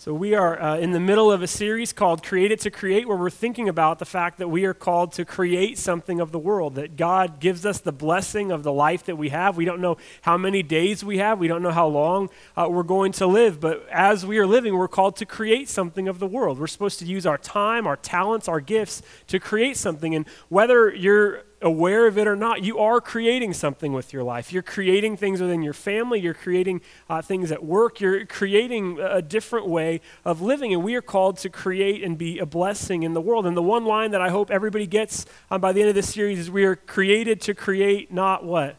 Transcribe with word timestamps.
So, 0.00 0.14
we 0.14 0.32
are 0.32 0.58
uh, 0.58 0.78
in 0.78 0.92
the 0.92 0.98
middle 0.98 1.30
of 1.30 1.42
a 1.42 1.46
series 1.46 1.92
called 1.92 2.22
Created 2.22 2.58
to 2.60 2.70
Create, 2.70 3.06
where 3.06 3.18
we're 3.18 3.28
thinking 3.28 3.68
about 3.68 3.98
the 3.98 4.06
fact 4.06 4.38
that 4.38 4.48
we 4.48 4.64
are 4.64 4.72
called 4.72 5.12
to 5.12 5.26
create 5.26 5.76
something 5.76 6.20
of 6.20 6.32
the 6.32 6.38
world, 6.38 6.76
that 6.76 6.96
God 6.96 7.38
gives 7.38 7.66
us 7.66 7.80
the 7.80 7.92
blessing 7.92 8.50
of 8.50 8.62
the 8.62 8.72
life 8.72 9.04
that 9.04 9.16
we 9.16 9.28
have. 9.28 9.58
We 9.58 9.66
don't 9.66 9.82
know 9.82 9.98
how 10.22 10.38
many 10.38 10.62
days 10.62 11.04
we 11.04 11.18
have, 11.18 11.38
we 11.38 11.48
don't 11.48 11.60
know 11.60 11.70
how 11.70 11.86
long 11.86 12.30
uh, 12.56 12.66
we're 12.70 12.82
going 12.82 13.12
to 13.12 13.26
live, 13.26 13.60
but 13.60 13.86
as 13.90 14.24
we 14.24 14.38
are 14.38 14.46
living, 14.46 14.74
we're 14.74 14.88
called 14.88 15.16
to 15.16 15.26
create 15.26 15.68
something 15.68 16.08
of 16.08 16.18
the 16.18 16.26
world. 16.26 16.58
We're 16.58 16.66
supposed 16.66 16.98
to 17.00 17.04
use 17.04 17.26
our 17.26 17.36
time, 17.36 17.86
our 17.86 17.96
talents, 17.96 18.48
our 18.48 18.62
gifts 18.62 19.02
to 19.26 19.38
create 19.38 19.76
something. 19.76 20.14
And 20.14 20.26
whether 20.48 20.90
you're 20.90 21.42
aware 21.62 22.06
of 22.06 22.16
it 22.16 22.26
or 22.26 22.36
not, 22.36 22.62
you 22.62 22.78
are 22.78 23.00
creating 23.00 23.52
something 23.52 23.92
with 23.92 24.12
your 24.12 24.22
life. 24.22 24.52
You're 24.52 24.62
creating 24.62 25.16
things 25.16 25.40
within 25.40 25.62
your 25.62 25.72
family, 25.72 26.20
you're 26.20 26.34
creating 26.34 26.80
uh, 27.08 27.22
things 27.22 27.52
at 27.52 27.64
work, 27.64 28.00
you're 28.00 28.24
creating 28.26 28.98
a 29.00 29.20
different 29.20 29.68
way 29.68 30.00
of 30.24 30.40
living. 30.40 30.72
And 30.72 30.82
we 30.82 30.94
are 30.94 31.02
called 31.02 31.36
to 31.38 31.50
create 31.50 32.02
and 32.02 32.16
be 32.16 32.38
a 32.38 32.46
blessing 32.46 33.02
in 33.02 33.12
the 33.12 33.20
world. 33.20 33.46
And 33.46 33.56
the 33.56 33.62
one 33.62 33.84
line 33.84 34.10
that 34.12 34.20
I 34.20 34.30
hope 34.30 34.50
everybody 34.50 34.86
gets 34.86 35.26
um, 35.50 35.60
by 35.60 35.72
the 35.72 35.80
end 35.80 35.88
of 35.90 35.94
this 35.94 36.12
series 36.12 36.38
is 36.38 36.50
we 36.50 36.64
are 36.64 36.76
created 36.76 37.40
to 37.42 37.54
create, 37.54 38.12
not 38.12 38.44
what? 38.44 38.76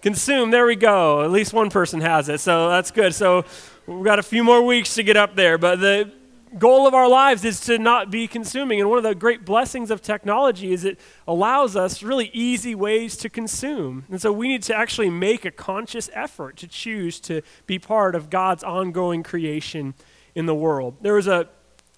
Consume. 0.00 0.52
There 0.52 0.66
we 0.66 0.76
go. 0.76 1.24
At 1.24 1.32
least 1.32 1.52
one 1.52 1.70
person 1.70 2.00
has 2.00 2.28
it. 2.28 2.38
So 2.38 2.68
that's 2.68 2.92
good. 2.92 3.14
So 3.14 3.44
we've 3.86 4.04
got 4.04 4.20
a 4.20 4.22
few 4.22 4.44
more 4.44 4.62
weeks 4.62 4.94
to 4.94 5.02
get 5.02 5.16
up 5.16 5.34
there. 5.34 5.58
But 5.58 5.80
the 5.80 6.12
goal 6.58 6.86
of 6.86 6.94
our 6.94 7.08
lives 7.08 7.44
is 7.44 7.60
to 7.60 7.78
not 7.78 8.10
be 8.10 8.26
consuming. 8.26 8.80
And 8.80 8.88
one 8.88 8.98
of 8.98 9.04
the 9.04 9.14
great 9.14 9.44
blessings 9.44 9.90
of 9.90 10.00
technology 10.00 10.72
is 10.72 10.84
it 10.84 10.98
allows 11.26 11.76
us 11.76 12.02
really 12.02 12.30
easy 12.32 12.74
ways 12.74 13.16
to 13.18 13.28
consume. 13.28 14.04
And 14.10 14.20
so 14.20 14.32
we 14.32 14.48
need 14.48 14.62
to 14.64 14.74
actually 14.74 15.10
make 15.10 15.44
a 15.44 15.50
conscious 15.50 16.08
effort 16.12 16.56
to 16.58 16.66
choose 16.66 17.20
to 17.20 17.42
be 17.66 17.78
part 17.78 18.14
of 18.14 18.30
God's 18.30 18.64
ongoing 18.64 19.22
creation 19.22 19.94
in 20.34 20.46
the 20.46 20.54
world. 20.54 20.96
There 21.00 21.14
was 21.14 21.26
a, 21.26 21.48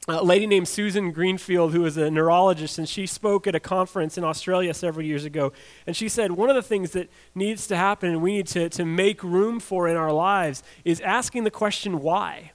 a 0.08 0.24
lady 0.24 0.46
named 0.46 0.68
Susan 0.68 1.12
Greenfield 1.12 1.72
who 1.72 1.82
was 1.82 1.96
a 1.96 2.10
neurologist, 2.10 2.78
and 2.78 2.88
she 2.88 3.06
spoke 3.06 3.46
at 3.46 3.54
a 3.54 3.60
conference 3.60 4.16
in 4.16 4.24
Australia 4.24 4.74
several 4.74 5.04
years 5.04 5.24
ago. 5.24 5.52
And 5.86 5.94
she 5.94 6.08
said 6.08 6.32
one 6.32 6.48
of 6.48 6.56
the 6.56 6.62
things 6.62 6.92
that 6.92 7.10
needs 7.34 7.66
to 7.68 7.76
happen 7.76 8.10
and 8.10 8.22
we 8.22 8.32
need 8.32 8.46
to, 8.48 8.68
to 8.70 8.84
make 8.84 9.22
room 9.22 9.60
for 9.60 9.88
in 9.88 9.96
our 9.96 10.12
lives 10.12 10.62
is 10.84 11.00
asking 11.00 11.44
the 11.44 11.50
question, 11.50 12.00
why? 12.00 12.52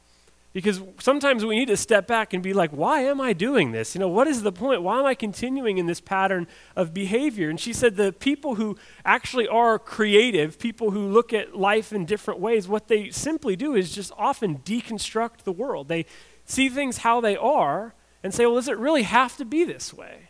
Because 0.56 0.82
sometimes 1.00 1.44
we 1.44 1.60
need 1.60 1.68
to 1.68 1.76
step 1.76 2.08
back 2.08 2.32
and 2.32 2.42
be 2.42 2.54
like, 2.54 2.72
why 2.72 3.02
am 3.02 3.20
I 3.20 3.34
doing 3.34 3.74
this? 3.74 3.94
You 3.94 4.00
know, 4.00 4.08
what 4.08 4.26
is 4.26 4.42
the 4.42 4.54
point? 4.54 4.82
Why 4.84 5.00
am 5.00 5.06
I 5.06 5.14
continuing 5.14 5.80
in 5.80 5.86
this 5.86 6.00
pattern 6.00 6.48
of 6.78 6.94
behavior? 6.94 7.50
And 7.50 7.60
she 7.60 7.74
said 7.74 7.98
the 7.98 8.14
people 8.14 8.56
who 8.56 8.78
actually 9.04 9.50
are 9.50 9.78
creative, 9.78 10.58
people 10.58 10.92
who 10.92 11.10
look 11.10 11.34
at 11.34 11.58
life 11.58 11.92
in 11.92 12.06
different 12.06 12.40
ways, 12.40 12.70
what 12.70 12.88
they 12.88 13.10
simply 13.10 13.58
do 13.58 13.76
is 13.76 13.94
just 13.94 14.14
often 14.18 14.60
deconstruct 14.60 15.44
the 15.44 15.52
world. 15.52 15.90
They 15.90 16.06
see 16.46 16.70
things 16.70 17.00
how 17.00 17.20
they 17.20 17.36
are 17.36 17.94
and 18.24 18.34
say, 18.34 18.46
well, 18.46 18.56
does 18.56 18.70
it 18.70 18.78
really 18.78 19.04
have 19.04 19.36
to 19.36 19.44
be 19.44 19.66
this 19.66 19.94
way? 19.94 20.30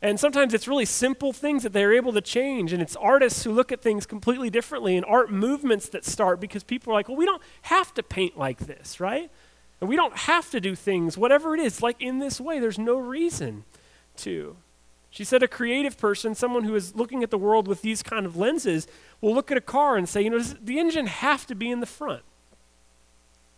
And 0.00 0.18
sometimes 0.18 0.54
it's 0.54 0.68
really 0.68 0.84
simple 0.84 1.32
things 1.32 1.64
that 1.64 1.72
they're 1.72 1.92
able 1.92 2.12
to 2.12 2.20
change. 2.20 2.72
And 2.72 2.80
it's 2.80 2.94
artists 2.94 3.42
who 3.42 3.50
look 3.50 3.72
at 3.72 3.82
things 3.82 4.06
completely 4.06 4.48
differently 4.48 4.96
and 4.96 5.04
art 5.06 5.32
movements 5.32 5.88
that 5.88 6.04
start 6.04 6.40
because 6.40 6.62
people 6.62 6.92
are 6.92 6.94
like, 6.94 7.08
well, 7.08 7.16
we 7.16 7.26
don't 7.26 7.42
have 7.62 7.92
to 7.94 8.02
paint 8.04 8.38
like 8.38 8.58
this, 8.60 9.00
right? 9.00 9.28
And 9.80 9.88
we 9.88 9.96
don't 9.96 10.16
have 10.16 10.50
to 10.50 10.60
do 10.60 10.74
things, 10.74 11.16
whatever 11.16 11.54
it 11.54 11.60
is, 11.60 11.82
like 11.82 12.00
in 12.00 12.18
this 12.18 12.40
way. 12.40 12.58
There's 12.58 12.78
no 12.78 12.98
reason 12.98 13.64
to. 14.18 14.56
She 15.08 15.24
said 15.24 15.42
a 15.42 15.48
creative 15.48 15.98
person, 15.98 16.34
someone 16.34 16.64
who 16.64 16.74
is 16.74 16.94
looking 16.94 17.22
at 17.22 17.30
the 17.30 17.38
world 17.38 17.66
with 17.66 17.82
these 17.82 18.02
kind 18.02 18.26
of 18.26 18.36
lenses, 18.36 18.86
will 19.20 19.34
look 19.34 19.50
at 19.50 19.56
a 19.56 19.62
car 19.62 19.96
and 19.96 20.08
say, 20.08 20.22
you 20.22 20.30
know, 20.30 20.38
does 20.38 20.54
the 20.62 20.78
engine 20.78 21.06
have 21.06 21.46
to 21.46 21.54
be 21.54 21.70
in 21.70 21.80
the 21.80 21.86
front? 21.86 22.22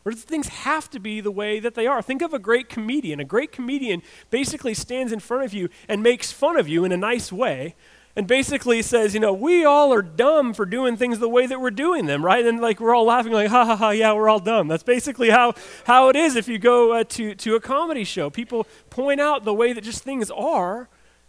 Or 0.05 0.12
does 0.12 0.23
things 0.23 0.48
have 0.48 0.91
to 0.91 0.98
be 0.98 1.20
the 1.20 1.31
way 1.31 1.61
that 1.61 1.75
they 1.75 1.87
are? 1.87 2.03
Think 2.03 2.23
of 2.23 2.33
a 2.33 2.39
great 2.39 2.69
comedian. 2.69 3.20
A 3.20 3.25
great 3.25 3.53
comedian 3.53 4.03
basically 4.31 4.75
stands 4.75 5.12
in 5.12 5.20
front 5.20 5.45
of 5.45 5.55
you 5.55 5.69
and 5.89 6.03
makes 6.03 6.33
fun 6.33 6.57
of 6.57 6.69
you 6.69 6.84
in 6.84 6.91
a 6.91 6.97
nice 6.97 7.30
way 7.30 7.77
and 8.14 8.27
basically 8.27 8.83
says, 8.83 9.14
you 9.14 9.20
know, 9.20 9.33
we 9.33 9.64
all 9.64 9.92
are 9.92 10.02
dumb 10.02 10.52
for 10.52 10.67
doing 10.67 10.96
things 10.96 11.18
the 11.18 11.28
way 11.28 11.46
that 11.46 11.61
we're 11.61 11.70
doing 11.70 12.06
them, 12.06 12.24
right? 12.24 12.45
And 12.45 12.61
like 12.61 12.78
we're 12.78 12.95
all 12.95 13.06
laughing, 13.06 13.33
like, 13.33 13.48
ha 13.48 13.64
ha 13.64 13.77
ha, 13.77 13.90
yeah, 13.90 14.12
we're 14.12 14.28
all 14.28 14.39
dumb. 14.39 14.68
That's 14.68 14.83
basically 14.83 15.30
how, 15.30 15.55
how 15.84 16.11
it 16.11 16.17
is 16.17 16.36
if 16.36 16.46
you 16.46 16.58
go 16.58 16.92
uh, 16.92 17.05
to, 17.05 17.34
to 17.34 17.55
a 17.55 17.61
comedy 17.61 18.05
show. 18.05 18.28
People 18.28 18.67
point 18.90 19.20
out 19.20 19.45
the 19.45 19.55
way 19.55 19.72
that 19.72 19.83
just 19.83 20.02
things 20.02 20.30
are. 20.30 20.89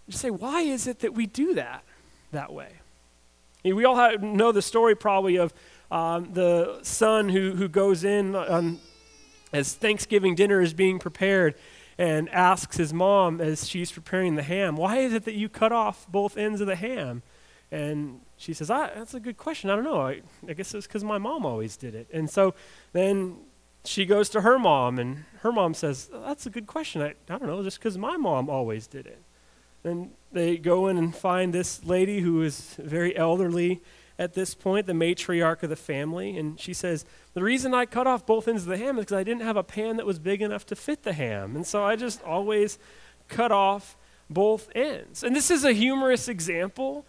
Just 0.09 0.22
say, 0.22 0.29
why 0.29 0.61
is 0.61 0.85
it 0.85 0.99
that 0.99 1.13
we 1.13 1.25
do 1.25 1.53
that 1.53 1.83
that 2.31 2.51
way? 2.51 2.69
we 3.63 3.85
all 3.85 3.95
have, 3.95 4.22
know 4.22 4.51
the 4.51 4.61
story 4.61 4.93
probably 4.93 5.38
of 5.38 5.53
um, 5.89 6.33
the 6.33 6.79
son 6.81 7.29
who, 7.29 7.55
who 7.55 7.69
goes 7.69 8.03
in 8.03 8.35
on, 8.35 8.79
as 9.53 9.73
Thanksgiving 9.73 10.35
dinner 10.35 10.59
is 10.59 10.73
being 10.73 10.99
prepared 10.99 11.55
and 11.97 12.29
asks 12.29 12.77
his 12.77 12.93
mom 12.93 13.39
as 13.41 13.67
she's 13.67 13.91
preparing 13.91 14.35
the 14.35 14.43
ham, 14.43 14.75
Why 14.75 14.97
is 14.97 15.13
it 15.13 15.25
that 15.25 15.35
you 15.35 15.49
cut 15.49 15.71
off 15.71 16.07
both 16.09 16.37
ends 16.37 16.61
of 16.61 16.67
the 16.67 16.75
ham? 16.75 17.23
And 17.71 18.21
she 18.37 18.53
says, 18.53 18.69
ah, 18.69 18.91
That's 18.95 19.13
a 19.13 19.19
good 19.19 19.37
question. 19.37 19.69
I 19.69 19.75
don't 19.75 19.83
know. 19.83 20.01
I, 20.01 20.21
I 20.47 20.53
guess 20.53 20.73
it's 20.73 20.87
because 20.87 21.03
my 21.03 21.17
mom 21.17 21.45
always 21.45 21.77
did 21.77 21.95
it. 21.95 22.07
And 22.13 22.29
so 22.29 22.53
then 22.93 23.37
she 23.85 24.05
goes 24.05 24.29
to 24.29 24.41
her 24.41 24.57
mom, 24.57 24.97
and 24.97 25.25
her 25.41 25.51
mom 25.51 25.73
says, 25.73 26.09
oh, 26.13 26.23
That's 26.27 26.45
a 26.45 26.49
good 26.49 26.67
question. 26.67 27.01
I, 27.01 27.09
I 27.29 27.37
don't 27.37 27.47
know, 27.47 27.63
just 27.63 27.79
because 27.79 27.97
my 27.97 28.17
mom 28.17 28.49
always 28.49 28.87
did 28.87 29.07
it. 29.07 29.21
Then 29.83 30.11
they 30.31 30.57
go 30.57 30.87
in 30.87 30.97
and 30.97 31.13
find 31.15 31.53
this 31.53 31.83
lady 31.83 32.21
who 32.21 32.41
is 32.41 32.75
very 32.79 33.15
elderly 33.15 33.81
at 34.19 34.34
this 34.34 34.53
point, 34.53 34.85
the 34.85 34.94
matriarch 34.94 35.63
of 35.63 35.69
the 35.69 35.75
family, 35.75 36.38
and 36.38 36.59
she 36.59 36.74
says, 36.74 37.03
The 37.34 37.44
reason 37.44 37.74
I 37.74 37.85
cut 37.85 38.06
off 38.06 38.25
both 38.25 38.47
ends 38.47 38.63
of 38.63 38.69
the 38.69 38.78
ham 38.78 38.97
is 38.97 39.06
because 39.06 39.18
I 39.18 39.24
didn't 39.24 39.41
have 39.41 39.57
a 39.57 39.63
pan 39.63 39.97
that 39.97 40.06
was 40.06 40.19
big 40.19 40.41
enough 40.41 40.66
to 40.68 40.75
fit 40.75 41.03
the 41.03 41.13
ham. 41.13 41.56
And 41.56 41.66
so 41.66 41.84
I 41.84 41.96
just 41.96 42.22
always 42.23 42.78
cut 43.28 43.52
off 43.52 43.97
both 44.29 44.69
ends. 44.75 45.23
And 45.23 45.35
this 45.35 45.50
is 45.50 45.63
a 45.63 45.73
humorous 45.73 46.28
example, 46.28 47.06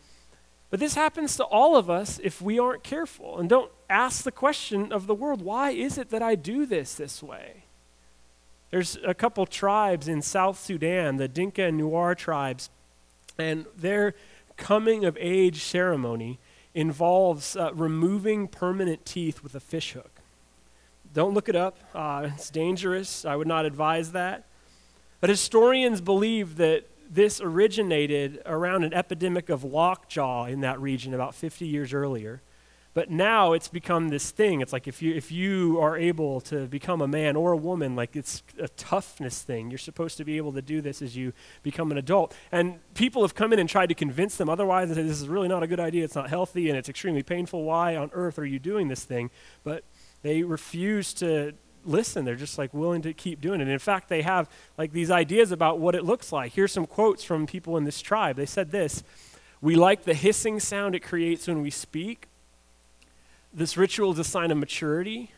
but 0.71 0.81
this 0.81 0.95
happens 0.95 1.37
to 1.37 1.45
all 1.45 1.77
of 1.77 1.91
us 1.91 2.19
if 2.23 2.41
we 2.41 2.59
aren't 2.59 2.83
careful 2.83 3.39
and 3.39 3.49
don't 3.49 3.71
ask 3.91 4.25
the 4.25 4.33
question 4.33 4.93
of 4.93 5.07
the 5.07 5.15
world 5.15 5.43
why 5.43 5.71
is 5.71 5.99
it 5.99 6.11
that 6.11 6.23
I 6.23 6.35
do 6.35 6.65
this 6.65 6.95
this 6.95 7.23
way? 7.23 7.65
There's 8.71 8.99
a 9.07 9.15
couple 9.15 9.47
tribes 9.47 10.09
in 10.09 10.21
South 10.21 10.59
Sudan, 10.59 11.17
the 11.17 11.29
Dinka 11.29 11.65
and 11.65 11.81
Nuer 11.81 12.17
tribes, 12.17 12.71
and 13.39 13.67
their 13.77 14.15
coming 14.57 15.05
of 15.05 15.17
age 15.21 15.63
ceremony 15.63 16.39
involves 16.75 17.57
uh, 17.57 17.73
removing 17.75 18.49
permanent 18.49 19.05
teeth 19.05 19.43
with 19.43 19.55
a 19.55 19.61
fish 19.61 19.93
hook. 19.93 20.11
Don't 21.13 21.33
look 21.33 21.49
it 21.49 21.55
up, 21.55 21.79
uh, 21.95 22.29
it's 22.35 22.51
dangerous. 22.51 23.25
I 23.25 23.37
would 23.37 23.47
not 23.47 23.65
advise 23.65 24.13
that. 24.13 24.47
But 25.21 25.31
historians 25.31 26.01
believe 26.01 26.57
that 26.57 26.85
this 27.09 27.41
originated 27.41 28.43
around 28.45 28.83
an 28.83 28.93
epidemic 28.93 29.49
of 29.49 29.63
lockjaw 29.63 30.47
in 30.47 30.61
that 30.63 30.81
region 30.81 31.15
about 31.15 31.35
50 31.35 31.67
years 31.67 31.95
earlier. 31.95 32.43
But 32.95 33.11
now 33.11 33.53
it's 33.53 33.67
become 33.67 34.09
this 34.09 34.31
thing. 34.31 34.61
It's 34.61 34.73
like 34.73 34.87
if 34.87 35.03
you, 35.03 35.13
if 35.15 35.33
you 35.33 35.81
are 35.81 35.97
able 35.97 36.41
to 36.43 36.67
become 36.69 37.01
a 37.01 37.09
man 37.09 37.35
or 37.35 37.51
a 37.51 37.57
woman, 37.57 37.97
like 37.97 38.15
it's 38.15 38.45
a 38.61 38.69
toughness 38.69 39.43
thing. 39.43 39.69
You're 39.69 39.79
supposed 39.79 40.17
to 40.19 40.25
be 40.25 40.37
able 40.37 40.53
to 40.53 40.63
do 40.63 40.81
this 40.81 41.03
as 41.03 41.17
you 41.17 41.33
become 41.65 41.91
an 41.91 41.99
adult. 41.99 42.35
And 42.53 42.79
people 42.95 43.23
have 43.23 43.35
come 43.35 43.53
in 43.53 43.59
and 43.59 43.69
tried 43.69 43.89
to 43.89 43.95
convince 43.97 44.37
them 44.37 44.49
otherwise 44.49 44.89
and 44.89 44.97
say, 44.97 45.03
this 45.03 45.21
is 45.21 45.29
really 45.29 45.49
not 45.49 45.65
a 45.65 45.67
good 45.67 45.81
idea. 45.81 46.05
It's 46.05 46.15
not 46.15 46.31
healthy 46.31 46.69
and 46.69 46.79
it's 46.79 46.89
extremely 46.89 47.25
painful. 47.25 47.65
Why 47.65 47.97
on 47.97 48.11
earth 48.13 48.39
are 48.39 48.47
you 48.47 48.61
doing 48.61 48.87
this 48.87 49.03
thing? 49.03 49.31
But 49.65 49.83
they 50.23 50.45
refuse 50.45 51.13
to 51.15 51.55
listen. 51.85 52.25
They're 52.25 52.37
just 52.37 52.59
like 52.59 52.73
willing 52.73 53.03
to 53.03 53.13
keep 53.13 53.41
doing 53.41 53.61
it. 53.61 53.65
And 53.65 53.73
in 53.73 53.81
fact, 53.81 54.09
they 54.09 54.23
have 54.23 54.49
like 54.79 54.93
these 54.93 55.11
ideas 55.11 55.51
about 55.51 55.81
what 55.81 55.97
it 55.97 56.05
looks 56.05 56.31
like. 56.31 56.53
Here's 56.53 56.71
some 56.71 56.87
quotes 56.87 57.25
from 57.25 57.45
people 57.45 57.77
in 57.77 57.83
this 57.83 58.01
tribe. 58.01 58.37
They 58.37 58.47
said 58.47 58.71
this 58.71 59.03
We 59.61 59.75
like 59.75 60.05
the 60.05 60.15
hissing 60.15 60.61
sound 60.61 60.95
it 60.95 61.01
creates 61.01 61.49
when 61.49 61.61
we 61.61 61.71
speak 61.71 62.29
this 63.55 63.77
ritual 63.77 64.13
is 64.13 64.19
a 64.19 64.25
sign 64.25 64.51
of 64.51 64.59
maturity. 64.59 65.31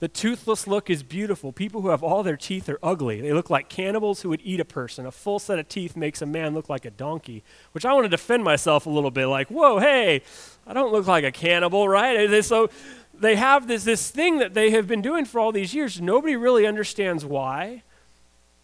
The 0.00 0.08
toothless 0.08 0.66
look 0.66 0.88
is 0.88 1.02
beautiful. 1.02 1.52
People 1.52 1.82
who 1.82 1.88
have 1.88 2.02
all 2.02 2.22
their 2.22 2.38
teeth 2.38 2.70
are 2.70 2.78
ugly. 2.82 3.20
They 3.20 3.34
look 3.34 3.50
like 3.50 3.68
cannibals 3.68 4.22
who 4.22 4.30
would 4.30 4.40
eat 4.42 4.58
a 4.58 4.64
person. 4.64 5.04
A 5.04 5.12
full 5.12 5.38
set 5.38 5.58
of 5.58 5.68
teeth 5.68 5.94
makes 5.94 6.22
a 6.22 6.26
man 6.26 6.54
look 6.54 6.70
like 6.70 6.86
a 6.86 6.90
donkey, 6.90 7.42
which 7.72 7.84
I 7.84 7.92
want 7.92 8.06
to 8.06 8.08
defend 8.08 8.42
myself 8.42 8.86
a 8.86 8.90
little 8.90 9.10
bit 9.10 9.26
like, 9.26 9.48
whoa, 9.48 9.78
hey, 9.78 10.22
I 10.66 10.72
don't 10.72 10.90
look 10.90 11.06
like 11.06 11.24
a 11.24 11.30
cannibal, 11.30 11.86
right? 11.86 12.42
So 12.42 12.70
they 13.12 13.36
have 13.36 13.68
this, 13.68 13.84
this 13.84 14.10
thing 14.10 14.38
that 14.38 14.54
they 14.54 14.70
have 14.70 14.86
been 14.86 15.02
doing 15.02 15.26
for 15.26 15.38
all 15.38 15.52
these 15.52 15.74
years. 15.74 16.00
Nobody 16.00 16.34
really 16.34 16.66
understands 16.66 17.22
why. 17.22 17.82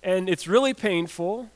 And 0.02 0.30
it's 0.30 0.48
really 0.48 0.72
painful. 0.72 1.50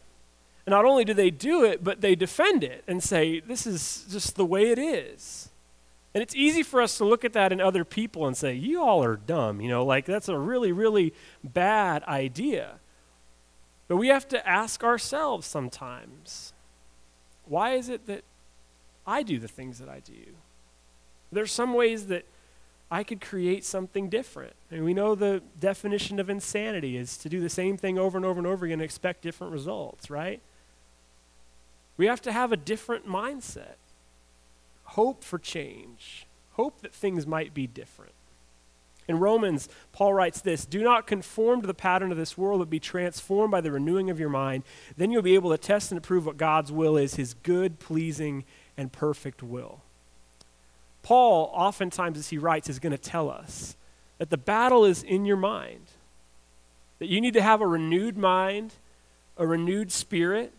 And 0.66 0.72
not 0.72 0.84
only 0.84 1.06
do 1.06 1.14
they 1.14 1.30
do 1.30 1.64
it, 1.64 1.82
but 1.82 2.02
they 2.02 2.14
defend 2.14 2.62
it 2.62 2.84
and 2.86 3.02
say, 3.02 3.40
this 3.40 3.66
is 3.66 4.04
just 4.10 4.36
the 4.36 4.44
way 4.44 4.70
it 4.70 4.78
is. 4.78 5.49
And 6.12 6.22
it's 6.22 6.34
easy 6.34 6.62
for 6.62 6.80
us 6.80 6.98
to 6.98 7.04
look 7.04 7.24
at 7.24 7.32
that 7.34 7.52
in 7.52 7.60
other 7.60 7.84
people 7.84 8.26
and 8.26 8.36
say, 8.36 8.52
you 8.54 8.82
all 8.82 9.02
are 9.04 9.16
dumb. 9.16 9.60
You 9.60 9.68
know, 9.68 9.84
like 9.84 10.06
that's 10.06 10.28
a 10.28 10.38
really, 10.38 10.72
really 10.72 11.14
bad 11.44 12.02
idea. 12.04 12.80
But 13.86 13.96
we 13.96 14.08
have 14.08 14.26
to 14.28 14.48
ask 14.48 14.82
ourselves 14.82 15.46
sometimes 15.46 16.52
why 17.44 17.72
is 17.72 17.88
it 17.88 18.06
that 18.06 18.22
I 19.06 19.24
do 19.24 19.40
the 19.40 19.48
things 19.48 19.78
that 19.80 19.88
I 19.88 19.98
do? 19.98 20.36
There's 21.32 21.50
some 21.50 21.74
ways 21.74 22.06
that 22.06 22.24
I 22.90 23.02
could 23.02 23.20
create 23.20 23.64
something 23.64 24.08
different. 24.08 24.54
And 24.70 24.84
we 24.84 24.94
know 24.94 25.14
the 25.14 25.42
definition 25.58 26.20
of 26.20 26.30
insanity 26.30 26.96
is 26.96 27.16
to 27.18 27.28
do 27.28 27.40
the 27.40 27.48
same 27.48 27.76
thing 27.76 27.98
over 27.98 28.16
and 28.16 28.24
over 28.24 28.38
and 28.38 28.46
over 28.46 28.64
again 28.64 28.74
and 28.74 28.82
expect 28.82 29.22
different 29.22 29.52
results, 29.52 30.10
right? 30.10 30.40
We 31.96 32.06
have 32.06 32.22
to 32.22 32.32
have 32.32 32.52
a 32.52 32.56
different 32.56 33.08
mindset. 33.08 33.74
Hope 34.90 35.22
for 35.22 35.38
change. 35.38 36.26
Hope 36.54 36.80
that 36.80 36.92
things 36.92 37.24
might 37.24 37.54
be 37.54 37.68
different. 37.68 38.12
In 39.06 39.20
Romans, 39.20 39.68
Paul 39.92 40.14
writes 40.14 40.40
this 40.40 40.66
Do 40.66 40.82
not 40.82 41.06
conform 41.06 41.60
to 41.60 41.68
the 41.68 41.74
pattern 41.74 42.10
of 42.10 42.18
this 42.18 42.36
world, 42.36 42.58
but 42.58 42.70
be 42.70 42.80
transformed 42.80 43.52
by 43.52 43.60
the 43.60 43.70
renewing 43.70 44.10
of 44.10 44.18
your 44.18 44.28
mind. 44.28 44.64
Then 44.96 45.12
you'll 45.12 45.22
be 45.22 45.36
able 45.36 45.50
to 45.50 45.58
test 45.58 45.92
and 45.92 45.98
approve 45.98 46.26
what 46.26 46.36
God's 46.36 46.72
will 46.72 46.96
is, 46.96 47.14
his 47.14 47.34
good, 47.34 47.78
pleasing, 47.78 48.44
and 48.76 48.90
perfect 48.90 49.44
will. 49.44 49.82
Paul, 51.04 51.52
oftentimes, 51.54 52.18
as 52.18 52.30
he 52.30 52.38
writes, 52.38 52.68
is 52.68 52.80
going 52.80 52.90
to 52.90 52.98
tell 52.98 53.30
us 53.30 53.76
that 54.18 54.30
the 54.30 54.36
battle 54.36 54.84
is 54.84 55.04
in 55.04 55.24
your 55.24 55.36
mind, 55.36 55.86
that 56.98 57.08
you 57.08 57.20
need 57.20 57.34
to 57.34 57.42
have 57.42 57.60
a 57.60 57.66
renewed 57.66 58.18
mind, 58.18 58.74
a 59.36 59.46
renewed 59.46 59.92
spirit. 59.92 60.52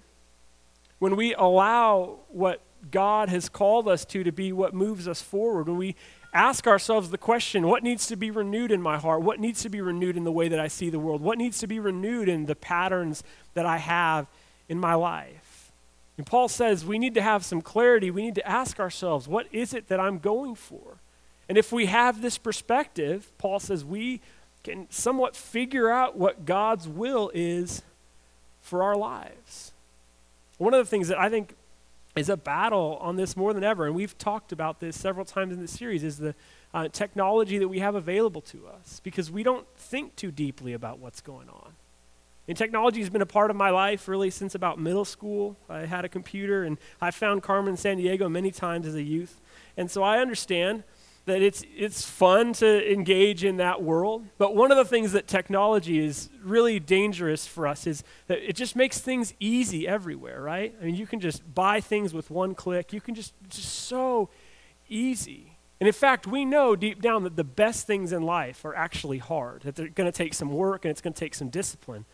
When 1.00 1.18
we 1.18 1.34
allow 1.34 2.19
what 2.30 2.62
God 2.89 3.30
has 3.30 3.50
called 3.50 3.88
us 3.88 4.06
to 4.06 4.24
to 4.24 4.31
be 4.31 4.51
what 4.51 4.74
moves 4.74 5.07
us 5.07 5.22
forward, 5.22 5.68
when 5.68 5.78
we 5.78 5.95
ask 6.33 6.66
ourselves 6.66 7.10
the 7.10 7.18
question 7.18 7.68
what 7.68 7.83
needs 7.83 8.07
to 8.07 8.16
be 8.16 8.31
renewed 8.31 8.72
in 8.72 8.81
my 8.81 8.98
heart? 8.98 9.22
What 9.22 9.39
needs 9.39 9.62
to 9.63 9.69
be 9.69 9.81
renewed 9.81 10.18
in 10.18 10.24
the 10.24 10.31
way 10.31 10.48
that 10.48 10.60
I 10.60 10.68
see 10.68 10.89
the 10.89 11.00
world? 11.00 11.22
What 11.22 11.38
needs 11.38 11.60
to 11.60 11.68
be 11.68 11.80
renewed 11.80 12.30
in 12.30 12.45
the 12.45 12.56
patterns 12.56 13.24
that 13.54 13.66
I 13.66 13.78
have 13.78 14.28
in 14.69 14.80
my 14.80 14.94
life? 14.94 15.72
And 16.18 16.25
Paul 16.25 16.48
says 16.48 16.86
we 16.86 17.00
need 17.00 17.16
to 17.16 17.22
have 17.22 17.44
some 17.44 17.62
clarity. 17.62 18.12
We 18.12 18.22
need 18.22 18.36
to 18.36 18.48
ask 18.48 18.80
ourselves, 18.80 19.27
what 19.27 19.48
is 19.51 19.74
it 19.74 19.88
that 19.89 20.00
I'm 20.00 20.19
going 20.19 20.56
for? 20.56 20.98
And 21.50 21.57
if 21.57 21.72
we 21.72 21.88
have 21.88 22.22
this 22.22 22.38
perspective, 22.38 23.31
Paul 23.38 23.60
says 23.60 23.84
we 23.84 24.22
can 24.63 24.88
somewhat 24.89 25.36
figure 25.36 25.89
out 25.89 26.16
what 26.16 26.45
God's 26.45 26.88
will 26.88 27.31
is 27.34 27.81
for 28.62 28.84
our 28.84 28.95
lives. 28.95 29.72
One 30.57 30.74
of 30.74 30.77
the 30.77 30.89
things 30.89 31.07
that 31.07 31.19
I 31.19 31.27
think 31.27 31.56
is 32.16 32.30
a 32.30 32.38
battle 32.38 32.98
on 33.02 33.16
this 33.16 33.38
more 33.38 33.54
than 33.54 33.63
ever, 33.63 33.86
and 33.86 33.96
we've 33.96 34.18
talked 34.18 34.52
about 34.52 34.80
this 34.80 35.00
several 35.00 35.25
times 35.25 35.54
in 35.54 35.62
the 35.62 35.68
series, 35.68 36.04
is 36.04 36.18
the 36.18 36.36
uh, 36.74 36.88
technology 36.90 37.58
that 37.58 37.68
we 37.68 37.80
have 37.80 37.96
available 37.96 38.42
to 38.42 38.68
us 38.68 39.00
because 39.04 39.31
we 39.31 39.44
don't 39.44 39.66
think 39.78 40.16
too 40.16 40.31
deeply 40.31 40.74
about 40.74 41.00
what's 41.00 41.22
going 41.22 41.50
on. 41.50 41.74
And 42.48 42.58
technology 42.58 43.00
has 43.00 43.10
been 43.10 43.22
a 43.22 43.25
part 43.25 43.50
of 43.50 43.56
my 43.56 43.69
life 43.69 44.08
really 44.08 44.30
since 44.30 44.56
about 44.56 44.80
middle 44.80 45.06
school. 45.06 45.56
I 45.69 45.86
had 45.86 46.04
a 46.04 46.10
computer 46.10 46.63
and 46.63 46.78
I 47.00 47.12
found 47.12 47.44
Carmen 47.44 47.75
Sandiego 47.75 48.30
many 48.30 48.52
times 48.52 48.88
as 48.88 48.96
a 48.96 49.04
youth. 49.04 49.40
And 49.78 49.90
so 49.90 50.04
I 50.04 50.18
understand 50.18 50.84
that 51.25 51.41
it's, 51.41 51.63
it's 51.75 52.03
fun 52.03 52.53
to 52.53 52.91
engage 52.91 53.44
in 53.44 53.57
that 53.57 53.83
world. 53.83 54.25
But 54.38 54.56
one 54.56 54.71
of 54.71 54.77
the 54.77 54.85
things 54.85 55.12
that 55.12 55.27
technology 55.27 56.03
is 56.03 56.29
really 56.44 56.79
dangerous 56.79 57.45
for 57.45 57.68
us 57.68 57.85
is 57.85 58.03
that 58.27 58.39
it 58.39 58.56
just 58.56 58.75
makes 58.75 59.00
things 59.00 59.33
easy 59.39 59.88
everywhere, 59.88 60.41
right? 60.41 60.75
I 60.81 60.85
mean, 60.85 60.95
you 60.95 61.06
can 61.06 61.19
just 61.19 61.53
buy 61.53 61.79
things 61.79 62.13
with 62.13 62.31
one 62.31 62.56
click. 62.56 62.91
You 62.91 63.01
can 63.01 63.13
just, 63.13 63.33
just 63.50 63.69
so 63.69 64.29
easy. 64.89 65.57
And 65.79 65.88
in 65.88 65.94
fact, 65.94 66.27
we 66.27 66.44
know 66.44 66.75
deep 66.75 67.01
down 67.01 67.24
that 67.24 67.35
the 67.35 67.44
best 67.44 67.88
things 67.88 68.12
in 68.12 68.24
life 68.24 68.65
are 68.65 68.75
actually 68.75 69.19
hard, 69.19 69.62
that 69.62 69.75
they're 69.75 69.89
going 69.89 70.12
to 70.12 70.15
take 70.15 70.33
some 70.33 70.51
work 70.51 70.85
and 70.85 70.91
it's 70.91 71.01
going 71.01 71.13
to 71.13 71.19
take 71.19 71.35
some 71.35 71.50
discipline. 71.50 72.06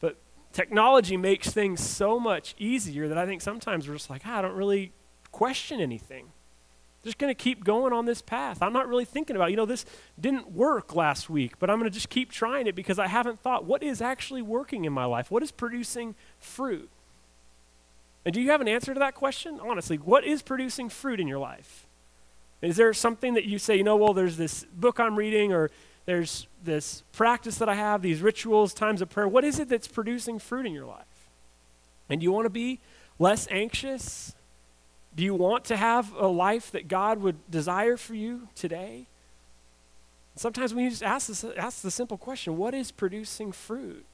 But 0.00 0.16
technology 0.52 1.16
makes 1.16 1.50
things 1.50 1.80
so 1.80 2.20
much 2.20 2.54
easier 2.58 3.08
that 3.08 3.18
I 3.18 3.26
think 3.26 3.40
sometimes 3.40 3.88
we're 3.88 3.94
just 3.94 4.10
like, 4.10 4.22
ah, 4.26 4.38
I 4.38 4.42
don't 4.42 4.56
really 4.56 4.92
question 5.32 5.80
anything. 5.80 6.32
Just 7.02 7.16
going 7.16 7.30
to 7.30 7.34
keep 7.34 7.64
going 7.64 7.92
on 7.92 8.04
this 8.04 8.20
path. 8.20 8.60
I'm 8.62 8.74
not 8.74 8.86
really 8.86 9.06
thinking 9.06 9.34
about, 9.34 9.50
you 9.50 9.56
know, 9.56 9.64
this 9.64 9.86
didn't 10.20 10.52
work 10.52 10.94
last 10.94 11.30
week, 11.30 11.58
but 11.58 11.70
I'm 11.70 11.78
going 11.78 11.90
to 11.90 11.94
just 11.94 12.10
keep 12.10 12.30
trying 12.30 12.66
it 12.66 12.74
because 12.74 12.98
I 12.98 13.06
haven't 13.06 13.40
thought 13.40 13.64
what 13.64 13.82
is 13.82 14.02
actually 14.02 14.42
working 14.42 14.84
in 14.84 14.92
my 14.92 15.06
life? 15.06 15.30
What 15.30 15.42
is 15.42 15.50
producing 15.50 16.14
fruit? 16.38 16.90
And 18.24 18.34
do 18.34 18.40
you 18.40 18.50
have 18.50 18.60
an 18.60 18.68
answer 18.68 18.92
to 18.92 19.00
that 19.00 19.14
question? 19.14 19.58
Honestly, 19.62 19.96
what 19.96 20.24
is 20.24 20.42
producing 20.42 20.90
fruit 20.90 21.20
in 21.20 21.26
your 21.26 21.38
life? 21.38 21.86
Is 22.60 22.76
there 22.76 22.92
something 22.92 23.32
that 23.32 23.46
you 23.46 23.58
say, 23.58 23.76
you 23.76 23.84
know, 23.84 23.96
well, 23.96 24.12
there's 24.12 24.36
this 24.36 24.64
book 24.64 25.00
I'm 25.00 25.16
reading 25.16 25.54
or 25.54 25.70
there's 26.04 26.46
this 26.62 27.02
practice 27.12 27.56
that 27.58 27.68
I 27.68 27.74
have, 27.74 28.02
these 28.02 28.20
rituals, 28.20 28.74
times 28.74 29.00
of 29.00 29.08
prayer. 29.08 29.28
What 29.28 29.44
is 29.44 29.58
it 29.58 29.68
that's 29.68 29.88
producing 29.88 30.38
fruit 30.38 30.66
in 30.66 30.72
your 30.72 30.86
life? 30.86 31.04
And 32.08 32.20
do 32.20 32.24
you 32.24 32.32
want 32.32 32.46
to 32.46 32.50
be 32.50 32.80
less 33.18 33.46
anxious? 33.50 34.34
Do 35.14 35.24
you 35.24 35.34
want 35.34 35.64
to 35.66 35.76
have 35.76 36.12
a 36.14 36.26
life 36.26 36.70
that 36.70 36.88
God 36.88 37.20
would 37.20 37.50
desire 37.50 37.96
for 37.96 38.14
you 38.14 38.48
today? 38.54 39.06
Sometimes 40.36 40.72
we 40.72 40.88
just 40.88 41.02
ask, 41.02 41.26
this, 41.26 41.44
ask 41.56 41.82
the 41.82 41.90
simple 41.90 42.16
question 42.16 42.56
what 42.56 42.74
is 42.74 42.90
producing 42.90 43.52
fruit? 43.52 44.06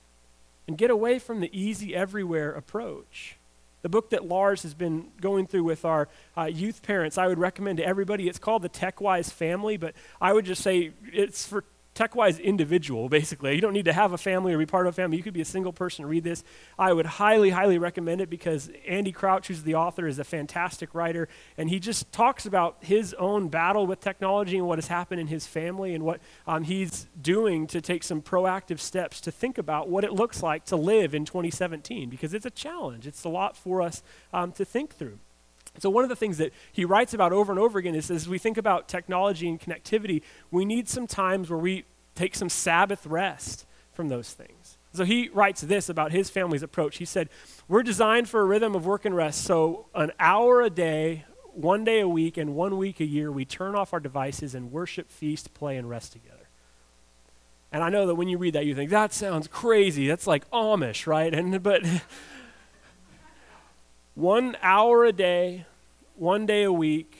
And 0.66 0.76
get 0.76 0.90
away 0.90 1.20
from 1.20 1.38
the 1.40 1.50
easy 1.56 1.94
everywhere 1.94 2.50
approach. 2.50 3.36
The 3.82 3.88
book 3.88 4.10
that 4.10 4.24
Lars 4.26 4.64
has 4.64 4.74
been 4.74 5.12
going 5.20 5.46
through 5.46 5.62
with 5.62 5.84
our 5.84 6.08
uh, 6.36 6.46
youth 6.46 6.82
parents, 6.82 7.16
I 7.18 7.28
would 7.28 7.38
recommend 7.38 7.78
to 7.78 7.86
everybody. 7.86 8.28
It's 8.28 8.40
called 8.40 8.62
The 8.62 8.68
TechWise 8.68 9.30
Family, 9.30 9.76
but 9.76 9.94
I 10.20 10.32
would 10.32 10.44
just 10.44 10.62
say 10.62 10.90
it's 11.12 11.46
for 11.46 11.62
tech-wise 11.96 12.38
individual, 12.38 13.08
basically. 13.08 13.54
You 13.54 13.60
don't 13.60 13.72
need 13.72 13.86
to 13.86 13.92
have 13.92 14.12
a 14.12 14.18
family 14.18 14.54
or 14.54 14.58
be 14.58 14.66
part 14.66 14.86
of 14.86 14.94
a 14.94 14.96
family. 14.96 15.16
You 15.16 15.22
could 15.22 15.34
be 15.34 15.40
a 15.40 15.46
single 15.46 15.72
person 15.72 16.06
read 16.06 16.22
this. 16.22 16.44
I 16.78 16.92
would 16.92 17.06
highly, 17.06 17.50
highly 17.50 17.78
recommend 17.78 18.20
it 18.20 18.30
because 18.30 18.70
Andy 18.86 19.10
Crouch, 19.10 19.48
who's 19.48 19.64
the 19.64 19.74
author, 19.74 20.06
is 20.06 20.18
a 20.18 20.24
fantastic 20.24 20.94
writer, 20.94 21.28
and 21.56 21.68
he 21.68 21.80
just 21.80 22.12
talks 22.12 22.46
about 22.46 22.76
his 22.80 23.14
own 23.14 23.48
battle 23.48 23.86
with 23.86 24.00
technology 24.00 24.56
and 24.56 24.66
what 24.66 24.78
has 24.78 24.88
happened 24.88 25.20
in 25.20 25.26
his 25.26 25.46
family 25.46 25.94
and 25.94 26.04
what 26.04 26.20
um, 26.46 26.62
he's 26.62 27.08
doing 27.20 27.66
to 27.66 27.80
take 27.80 28.04
some 28.04 28.22
proactive 28.22 28.78
steps 28.78 29.20
to 29.22 29.32
think 29.32 29.58
about 29.58 29.88
what 29.88 30.04
it 30.04 30.12
looks 30.12 30.42
like 30.42 30.64
to 30.66 30.76
live 30.76 31.14
in 31.14 31.24
2017 31.24 32.10
because 32.10 32.34
it's 32.34 32.46
a 32.46 32.50
challenge. 32.50 33.06
It's 33.06 33.24
a 33.24 33.28
lot 33.28 33.56
for 33.56 33.80
us 33.80 34.02
um, 34.32 34.52
to 34.52 34.64
think 34.64 34.94
through. 34.94 35.18
So, 35.78 35.90
one 35.90 36.04
of 36.04 36.10
the 36.10 36.16
things 36.16 36.38
that 36.38 36.52
he 36.72 36.84
writes 36.84 37.14
about 37.14 37.32
over 37.32 37.52
and 37.52 37.58
over 37.58 37.78
again 37.78 37.94
is 37.94 38.10
as 38.10 38.28
we 38.28 38.38
think 38.38 38.56
about 38.56 38.88
technology 38.88 39.48
and 39.48 39.60
connectivity, 39.60 40.22
we 40.50 40.64
need 40.64 40.88
some 40.88 41.06
times 41.06 41.50
where 41.50 41.58
we 41.58 41.84
take 42.14 42.34
some 42.34 42.48
Sabbath 42.48 43.06
rest 43.06 43.66
from 43.92 44.08
those 44.08 44.32
things. 44.32 44.78
So, 44.92 45.04
he 45.04 45.28
writes 45.28 45.60
this 45.60 45.88
about 45.88 46.12
his 46.12 46.30
family's 46.30 46.62
approach. 46.62 46.98
He 46.98 47.04
said, 47.04 47.28
We're 47.68 47.82
designed 47.82 48.28
for 48.28 48.40
a 48.40 48.44
rhythm 48.44 48.74
of 48.74 48.86
work 48.86 49.04
and 49.04 49.14
rest. 49.14 49.42
So, 49.42 49.86
an 49.94 50.12
hour 50.18 50.62
a 50.62 50.70
day, 50.70 51.24
one 51.52 51.84
day 51.84 52.00
a 52.00 52.08
week, 52.08 52.36
and 52.36 52.54
one 52.54 52.78
week 52.78 53.00
a 53.00 53.04
year, 53.06 53.30
we 53.30 53.44
turn 53.44 53.74
off 53.74 53.92
our 53.92 54.00
devices 54.00 54.54
and 54.54 54.72
worship, 54.72 55.10
feast, 55.10 55.54
play, 55.54 55.76
and 55.76 55.88
rest 55.88 56.12
together. 56.12 56.36
And 57.72 57.82
I 57.82 57.90
know 57.90 58.06
that 58.06 58.14
when 58.14 58.28
you 58.28 58.38
read 58.38 58.54
that, 58.54 58.64
you 58.64 58.74
think, 58.74 58.90
that 58.90 59.12
sounds 59.12 59.48
crazy. 59.48 60.06
That's 60.06 60.26
like 60.26 60.48
Amish, 60.50 61.06
right? 61.06 61.34
And, 61.34 61.62
but 61.62 61.82
one 64.16 64.56
hour 64.62 65.04
a 65.04 65.12
day, 65.12 65.66
one 66.16 66.46
day 66.46 66.64
a 66.64 66.72
week, 66.72 67.18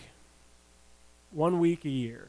one 1.31 1.61
week 1.61 1.85
a 1.85 1.91
year. 1.91 2.29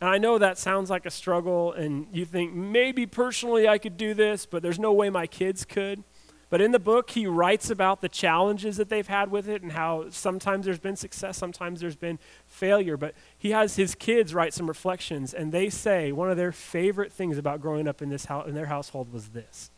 And 0.00 0.08
I 0.08 0.18
know 0.18 0.38
that 0.38 0.58
sounds 0.58 0.90
like 0.90 1.06
a 1.06 1.10
struggle, 1.10 1.72
and 1.72 2.06
you 2.12 2.24
think 2.24 2.54
maybe 2.54 3.04
personally 3.04 3.68
I 3.68 3.78
could 3.78 3.96
do 3.96 4.14
this, 4.14 4.46
but 4.46 4.62
there's 4.62 4.78
no 4.78 4.92
way 4.92 5.10
my 5.10 5.26
kids 5.26 5.64
could. 5.64 6.04
But 6.48 6.60
in 6.60 6.70
the 6.70 6.78
book, 6.78 7.10
he 7.10 7.26
writes 7.26 7.68
about 7.70 8.00
the 8.00 8.08
challenges 8.08 8.76
that 8.76 8.88
they've 8.88 9.06
had 9.06 9.32
with 9.32 9.48
it 9.48 9.62
and 9.62 9.72
how 9.72 10.08
sometimes 10.10 10.64
there's 10.64 10.78
been 10.78 10.94
success, 10.94 11.36
sometimes 11.36 11.80
there's 11.80 11.96
been 11.96 12.20
failure. 12.46 12.96
But 12.96 13.14
he 13.36 13.50
has 13.50 13.74
his 13.74 13.96
kids 13.96 14.34
write 14.34 14.54
some 14.54 14.68
reflections, 14.68 15.34
and 15.34 15.50
they 15.50 15.68
say 15.68 16.12
one 16.12 16.30
of 16.30 16.36
their 16.36 16.52
favorite 16.52 17.12
things 17.12 17.38
about 17.38 17.60
growing 17.60 17.88
up 17.88 18.00
in, 18.00 18.08
this 18.08 18.26
ho- 18.26 18.42
in 18.42 18.54
their 18.54 18.66
household 18.66 19.12
was 19.12 19.30
this 19.30 19.70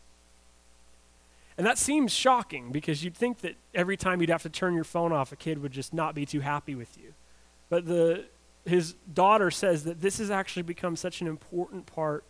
and 1.59 1.65
that 1.65 1.77
seems 1.77 2.13
shocking 2.13 2.71
because 2.71 3.03
you'd 3.03 3.17
think 3.17 3.39
that 3.39 3.55
every 3.75 3.97
time 3.97 4.21
you'd 4.21 4.29
have 4.29 4.43
to 4.43 4.49
turn 4.49 4.75
your 4.75 4.85
phone 4.85 5.11
off, 5.11 5.33
a 5.33 5.35
kid 5.35 5.61
would 5.61 5.73
just 5.73 5.93
not 5.93 6.15
be 6.15 6.25
too 6.25 6.39
happy 6.39 6.73
with 6.73 6.97
you. 6.97 7.13
But 7.69 7.85
the, 7.85 8.23
his 8.63 8.93
daughter 9.13 9.51
says 9.51 9.83
that 9.83 9.99
this 9.99 10.19
has 10.19 10.31
actually 10.31 10.63
become 10.63 10.95
such 10.95 11.19
an 11.19 11.27
important 11.27 11.85
part 11.85 12.23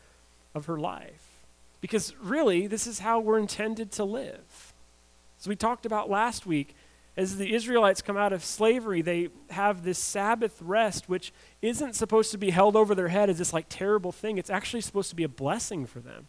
of 0.55 0.65
her 0.65 0.79
life. 0.79 1.27
Because 1.79 2.15
really, 2.19 2.65
this 2.65 2.88
is 2.88 3.00
how 3.00 3.19
we're 3.19 3.38
intended 3.38 3.91
to 3.91 4.03
live. 4.03 4.74
As 5.39 5.48
we 5.48 5.55
talked 5.55 5.86
about 5.86 6.09
last 6.09 6.48
week, 6.48 6.75
as 7.15 7.38
the 7.38 7.53
Israelites 7.53 8.01
come 8.01 8.17
out 8.17 8.33
of 8.33 8.43
slavery, 8.43 9.03
they 9.03 9.29
have 9.51 9.83
this 9.83 10.00
Sabbath 10.00 10.59
rest, 10.59 11.07
which 11.07 11.31
isn't 11.62 11.95
supposed 11.95 12.31
to 12.31 12.39
be 12.39 12.50
held 12.50 12.75
over 12.75 12.95
their 12.95 13.09
head 13.09 13.29
as 13.29 13.38
this 13.38 13.53
like 13.53 13.67
terrible 13.69 14.12
thing. 14.12 14.39
It's 14.39 14.50
actually 14.50 14.81
supposed 14.81 15.12
to 15.12 15.15
be 15.15 15.24
a 15.24 15.29
blessing 15.29 15.86
for 15.86 16.00
them 16.00 16.25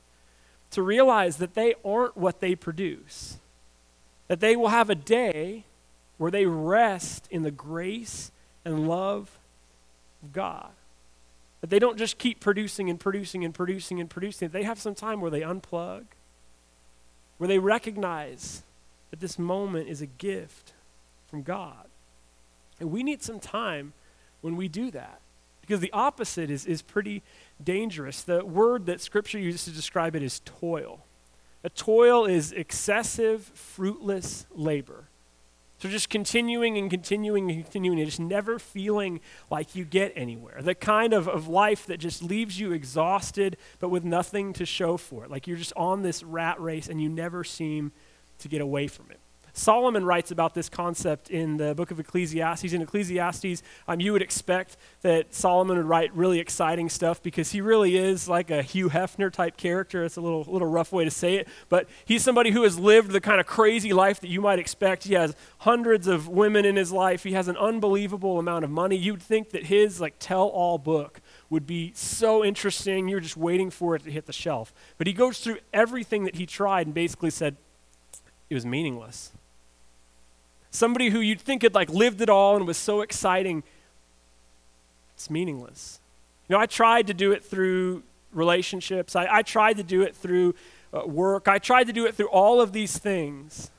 to 0.71 0.83
realize 0.83 1.37
that 1.37 1.55
they 1.55 1.75
aren't 1.85 2.17
what 2.17 2.41
they 2.41 2.55
produce. 2.55 3.39
That 4.29 4.41
they 4.41 4.57
will 4.57 4.69
have 4.69 4.91
a 4.91 4.95
day 4.95 5.65
where 6.19 6.31
they 6.31 6.47
rest 6.47 7.27
in 7.31 7.43
the 7.43 7.51
grace 7.51 8.31
and 8.65 8.89
love 8.89 9.39
of 10.23 10.33
God. 10.33 10.71
That 11.61 11.71
they 11.71 11.79
don't 11.79 11.99
just 11.99 12.19
keep 12.19 12.41
producing 12.41 12.89
and 12.89 12.99
producing 12.99 13.45
and 13.45 13.53
producing 13.53 14.01
and 14.01 14.09
producing. 14.09 14.49
They 14.49 14.63
have 14.63 14.81
some 14.81 14.95
time 14.95 15.21
where 15.21 15.31
they 15.31 15.41
unplug, 15.41 16.05
where 17.39 17.49
they 17.49 17.59
recognize 17.59 18.63
that 19.11 19.21
this 19.21 19.39
moment 19.39 19.89
is 19.89 20.01
a 20.01 20.07
gift 20.07 20.73
from 21.29 21.43
God. 21.43 21.87
And 22.79 22.91
we 22.91 23.03
need 23.03 23.23
some 23.23 23.41
time 23.41 23.93
when 24.41 24.57
we 24.57 24.69
do 24.69 24.91
that. 24.93 25.21
Because 25.71 25.81
the 25.83 25.93
opposite 25.93 26.51
is, 26.51 26.67
is 26.67 26.83
pretty 26.83 27.23
dangerous. 27.63 28.23
The 28.23 28.45
word 28.45 28.87
that 28.87 29.01
Scripture 29.01 29.39
uses 29.39 29.67
to 29.67 29.71
describe 29.71 30.17
it 30.17 30.23
is 30.25 30.41
toil. 30.45 31.07
A 31.63 31.71
toil 31.71 32.25
is 32.25 32.51
excessive, 32.51 33.45
fruitless 33.55 34.47
labor. 34.53 35.05
So 35.79 35.89
just 35.89 36.11
continuing 36.11 36.77
and 36.77 36.91
continuing 36.91 37.53
and 37.53 37.63
continuing 37.63 38.01
and 38.01 38.09
just 38.09 38.19
never 38.19 38.59
feeling 38.59 39.21
like 39.49 39.77
you 39.77 39.85
get 39.85 40.13
anywhere. 40.17 40.61
The 40.61 40.75
kind 40.75 41.13
of, 41.13 41.29
of 41.29 41.47
life 41.47 41.87
that 41.87 41.99
just 41.99 42.21
leaves 42.21 42.59
you 42.59 42.73
exhausted 42.73 43.57
but 43.79 43.91
with 43.91 44.03
nothing 44.03 44.53
to 44.55 44.67
show 44.67 44.97
for 44.97 45.23
it. 45.23 45.31
Like 45.31 45.47
you're 45.47 45.57
just 45.57 45.75
on 45.77 46.03
this 46.03 46.25
rat 46.25 46.61
race 46.61 46.89
and 46.89 47.01
you 47.01 47.09
never 47.09 47.45
seem 47.45 47.93
to 48.41 48.49
get 48.49 48.61
away 48.61 48.89
from 48.89 49.09
it. 49.13 49.20
Solomon 49.53 50.05
writes 50.05 50.31
about 50.31 50.55
this 50.55 50.69
concept 50.69 51.31
in 51.31 51.57
the 51.57 51.75
book 51.75 51.91
of 51.91 52.01
Ecclesiastes. 52.01 52.73
In 52.73 52.83
Ecclesiastes, 52.83 53.63
um, 53.89 54.01
you 54.01 54.13
would 54.13 54.23
expect 54.23 54.77
that 55.03 55.35
Solomon 55.35 55.77
would 55.77 55.87
write 55.87 56.15
really 56.15 56.41
exciting 56.41 56.89
stuff 56.89 57.23
because 57.23 57.53
he 57.53 57.61
really 57.61 57.97
is 57.97 58.29
like 58.29 58.51
a 58.51 58.63
Hugh 58.63 58.89
Hefner 58.89 59.33
type 59.33 59.57
character. 59.57 60.05
It's 60.05 60.17
a 60.17 60.21
little, 60.21 60.45
little 60.45 60.69
rough 60.69 60.93
way 60.93 61.05
to 61.05 61.11
say 61.11 61.37
it, 61.37 61.49
but 61.69 61.89
he's 62.05 62.23
somebody 62.23 62.51
who 62.51 62.63
has 62.63 62.79
lived 62.79 63.11
the 63.11 63.21
kind 63.21 63.41
of 63.41 63.47
crazy 63.47 63.93
life 63.93 64.21
that 64.21 64.29
you 64.29 64.41
might 64.41 64.59
expect. 64.59 65.05
He 65.05 65.15
has 65.15 65.35
hundreds 65.59 66.07
of 66.07 66.29
women 66.29 66.65
in 66.65 66.77
his 66.77 66.93
life. 66.93 67.25
He 67.25 67.33
has 67.33 67.49
an 67.49 67.57
unbelievable 67.57 68.39
amount 68.39 68.65
of 68.65 68.71
money. 68.71 68.97
You'd 68.97 69.23
think 69.23 69.51
that 69.51 69.67
his 69.67 70.01
like 70.01 70.15
tell-all 70.19 70.79
book 70.79 71.21
would 71.49 71.67
be 71.67 71.93
so 71.95 72.45
interesting. 72.45 73.09
You're 73.09 73.21
just 73.21 73.37
waiting 73.37 73.71
for 73.71 73.97
it 73.97 74.05
to 74.05 74.11
hit 74.11 74.27
the 74.27 74.33
shelf. 74.33 74.73
But 74.99 75.07
he 75.07 75.13
goes 75.13 75.39
through 75.39 75.59
everything 75.73 76.25
that 76.25 76.37
he 76.37 76.47
tried 76.47 76.87
and 76.87 76.95
basically 76.95 77.31
said 77.31 77.57
it 78.49 78.55
was 78.55 78.67
meaningless 78.67 79.33
somebody 80.71 81.11
who 81.11 81.21
you'd 81.21 81.41
think 81.41 81.63
had 81.63 81.75
like 81.75 81.91
lived 81.91 82.21
it 82.21 82.31
all 82.31 82.57
and 82.57 82.67
was 82.67 82.77
so 82.77 83.01
exciting, 83.01 83.63
it's 85.15 85.31
meaningless. 85.31 86.01
You 86.49 86.57
know, 86.57 86.61
I 86.61 86.67
tried 86.67 87.07
to 87.09 87.15
do 87.15 87.33
it 87.33 87.45
through 87.45 88.03
relationships. 88.33 89.15
I, 89.17 89.27
I 89.31 89.43
tried 89.43 89.77
to 89.77 89.83
do 89.83 90.03
it 90.03 90.17
through 90.17 90.55
uh, 90.93 91.07
work. 91.07 91.49
I 91.49 91.59
tried 91.59 91.89
to 91.89 91.93
do 91.93 92.07
it 92.07 92.15
through 92.15 92.29
all 92.29 92.61
of 92.61 92.73
these 92.73 92.99
things 92.99 93.71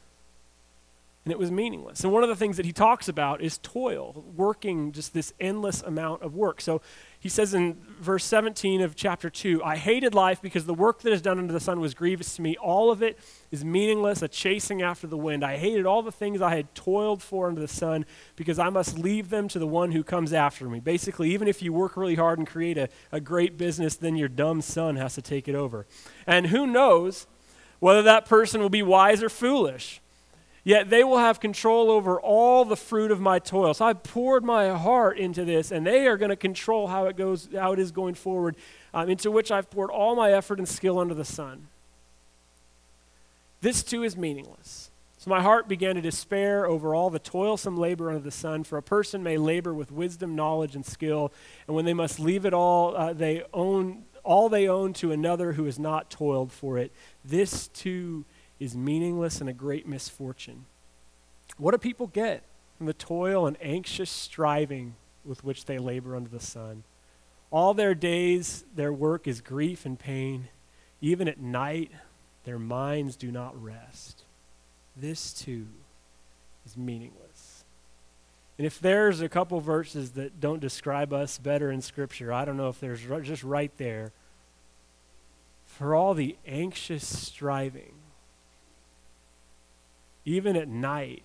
and 1.24 1.32
it 1.32 1.38
was 1.38 1.52
meaningless. 1.52 2.04
And 2.04 2.12
one 2.12 2.24
of 2.24 2.30
the 2.30 2.36
things 2.36 2.58
that 2.58 2.66
he 2.66 2.74
talks 2.74 3.08
about 3.08 3.42
is 3.42 3.60
toil, 3.60 4.26
working 4.36 4.92
just 4.92 5.14
this 5.14 5.34
endless 5.40 5.82
amount 5.84 6.24
of 6.24 6.34
work. 6.34 6.62
So 6.62 6.82
he 7.22 7.30
says 7.30 7.54
in 7.54 7.78
verse 8.00 8.26
17 8.26 8.82
of 8.82 8.96
chapter 8.96 9.30
2 9.30 9.64
I 9.64 9.78
hated 9.78 10.16
life 10.16 10.42
because 10.42 10.66
the 10.66 10.74
work 10.74 11.02
that 11.04 11.14
is 11.14 11.22
done 11.22 11.38
under 11.38 11.54
the 11.54 11.60
sun 11.60 11.80
was 11.80 11.94
grievous 11.94 12.36
to 12.36 12.42
me. 12.42 12.58
All 12.58 12.90
of 12.90 13.04
it 13.04 13.20
is 13.52 13.64
meaningless, 13.64 14.24
a 14.24 14.28
chasing 14.28 14.82
after 14.82 15.06
the 15.06 15.16
wind. 15.16 15.46
I 15.46 15.58
hated 15.58 15.86
all 15.86 16.02
the 16.02 16.12
things 16.12 16.42
I 16.42 16.56
had 16.56 16.74
toiled 16.74 17.22
for 17.22 17.48
under 17.48 17.62
the 17.62 17.68
sun 17.68 18.08
because 18.36 18.58
I 18.58 18.70
must 18.70 18.98
leave 18.98 19.30
them 19.30 19.48
to 19.50 19.60
the 19.60 19.68
one 19.68 19.92
who 19.92 20.04
comes 20.04 20.34
after 20.34 20.68
me. 20.68 20.80
Basically, 20.80 21.32
even 21.32 21.48
if 21.48 21.62
you 21.62 21.72
work 21.72 21.96
really 21.96 22.16
hard 22.16 22.40
and 22.40 22.48
create 22.48 22.80
a, 22.80 22.90
a 23.12 23.22
great 23.22 23.56
business, 23.56 23.96
then 23.96 24.16
your 24.16 24.28
dumb 24.28 24.60
son 24.60 24.96
has 24.96 25.14
to 25.14 25.22
take 25.22 25.48
it 25.48 25.54
over. 25.54 25.86
And 26.26 26.48
who 26.48 26.66
knows 26.66 27.28
whether 27.78 28.02
that 28.02 28.26
person 28.26 28.62
will 28.62 28.70
be 28.70 28.82
wise 28.82 29.22
or 29.22 29.30
foolish. 29.30 30.02
Yet 30.64 30.90
they 30.92 31.04
will 31.04 31.18
have 31.18 31.40
control 31.40 31.90
over 31.90 32.22
all 32.22 32.66
the 32.66 32.76
fruit 32.76 33.10
of 33.10 33.20
my 33.20 33.40
toil. 33.40 33.74
So 33.74 33.86
I 33.86 33.94
poured 33.94 34.44
my 34.44 34.70
heart 34.70 35.18
into 35.18 35.44
this, 35.44 35.72
and 35.72 35.86
they 35.86 36.06
are 36.06 36.18
going 36.18 36.30
to 36.30 36.36
control 36.36 36.88
how 36.88 37.08
it 37.08 37.18
goes, 37.18 37.50
how 37.54 37.72
it 37.72 37.80
is 37.80 37.92
going 37.92 38.14
forward, 38.14 38.56
um, 38.94 39.10
into 39.10 39.32
which 39.32 39.52
I've 39.52 39.72
poured 39.72 39.90
all 39.90 40.16
my 40.16 40.32
effort 40.32 40.60
and 40.60 40.70
skill 40.70 41.00
under 41.00 41.16
the 41.16 41.26
sun. 41.26 41.68
This 43.62 43.82
too 43.82 44.04
is 44.04 44.16
meaningless. 44.16 44.92
So 45.18 45.30
my 45.30 45.42
heart 45.42 45.68
began 45.68 45.96
to 45.96 46.02
despair 46.02 46.66
over 46.66 46.96
all 46.96 47.12
the 47.12 47.20
toilsome 47.20 47.78
labor 47.78 48.10
under 48.10 48.22
the 48.22 48.32
sun. 48.32 48.64
For 48.64 48.78
a 48.78 48.84
person 48.84 49.22
may 49.22 49.38
labor 49.38 49.74
with 49.74 49.92
wisdom, 49.92 50.36
knowledge, 50.36 50.76
and 50.76 50.86
skill, 50.86 51.32
and 51.68 51.76
when 51.76 51.86
they 51.86 51.94
must 51.94 52.20
leave 52.20 52.46
it 52.46 52.54
all, 52.54 52.96
uh, 52.96 53.14
they 53.14 53.44
own 53.54 54.04
all 54.24 54.50
they 54.50 54.68
own 54.68 54.94
to 54.94 55.12
another 55.12 55.54
who 55.54 55.66
has 55.66 55.80
not 55.80 56.12
toiled 56.12 56.52
for 56.52 56.78
it. 56.78 56.92
This 57.26 57.68
too 57.70 58.26
is 58.62 58.78
meaningless 58.78 59.42
and 59.42 59.50
a 59.50 59.54
great 59.54 59.88
misfortune. 59.88 60.66
What 61.58 61.72
do 61.72 61.80
people 61.80 62.06
get 62.06 62.44
from 62.78 62.86
the 62.86 62.94
toil 62.94 63.48
and 63.48 63.58
anxious 63.60 64.12
striving 64.12 64.94
with 65.26 65.44
which 65.44 65.66
they 65.66 65.80
labor 65.80 66.16
under 66.16 66.30
the 66.30 66.40
sun? 66.40 66.84
All 67.50 67.74
their 67.74 67.96
days, 67.96 68.64
their 68.76 68.94
work 68.94 69.28
is 69.28 69.42
grief 69.42 69.84
and 69.84 69.98
pain. 69.98 70.48
Even 71.02 71.28
at 71.28 71.40
night, 71.40 71.92
their 72.44 72.60
minds 72.60 73.16
do 73.16 73.32
not 73.32 73.60
rest. 73.62 74.22
This 74.96 75.34
too 75.34 75.66
is 76.64 76.78
meaningless. 76.78 77.64
And 78.60 78.68
if 78.68 78.80
there's 78.80 79.22
a 79.22 79.30
couple 79.30 79.60
verses 79.60 80.12
that 80.12 80.40
don't 80.40 80.60
describe 80.60 81.12
us 81.12 81.40
better 81.40 81.72
in 81.72 81.82
Scripture, 81.82 82.32
I 82.32 82.46
don't 82.46 82.58
know 82.58 82.70
if 82.70 82.80
there's 82.80 83.02
just 83.24 83.44
right 83.44 83.76
there. 83.78 84.12
For 85.66 85.96
all 85.96 86.14
the 86.14 86.38
anxious 86.46 87.08
striving 87.08 87.94
even 90.26 90.56
at 90.56 90.68
night, 90.68 91.24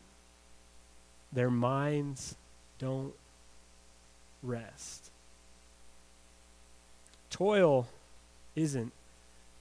their 1.33 1.51
minds 1.51 2.37
don't 2.79 3.13
rest. 4.43 5.11
Toil 7.31 7.89
isn't 8.55 8.93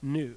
new. 0.00 0.36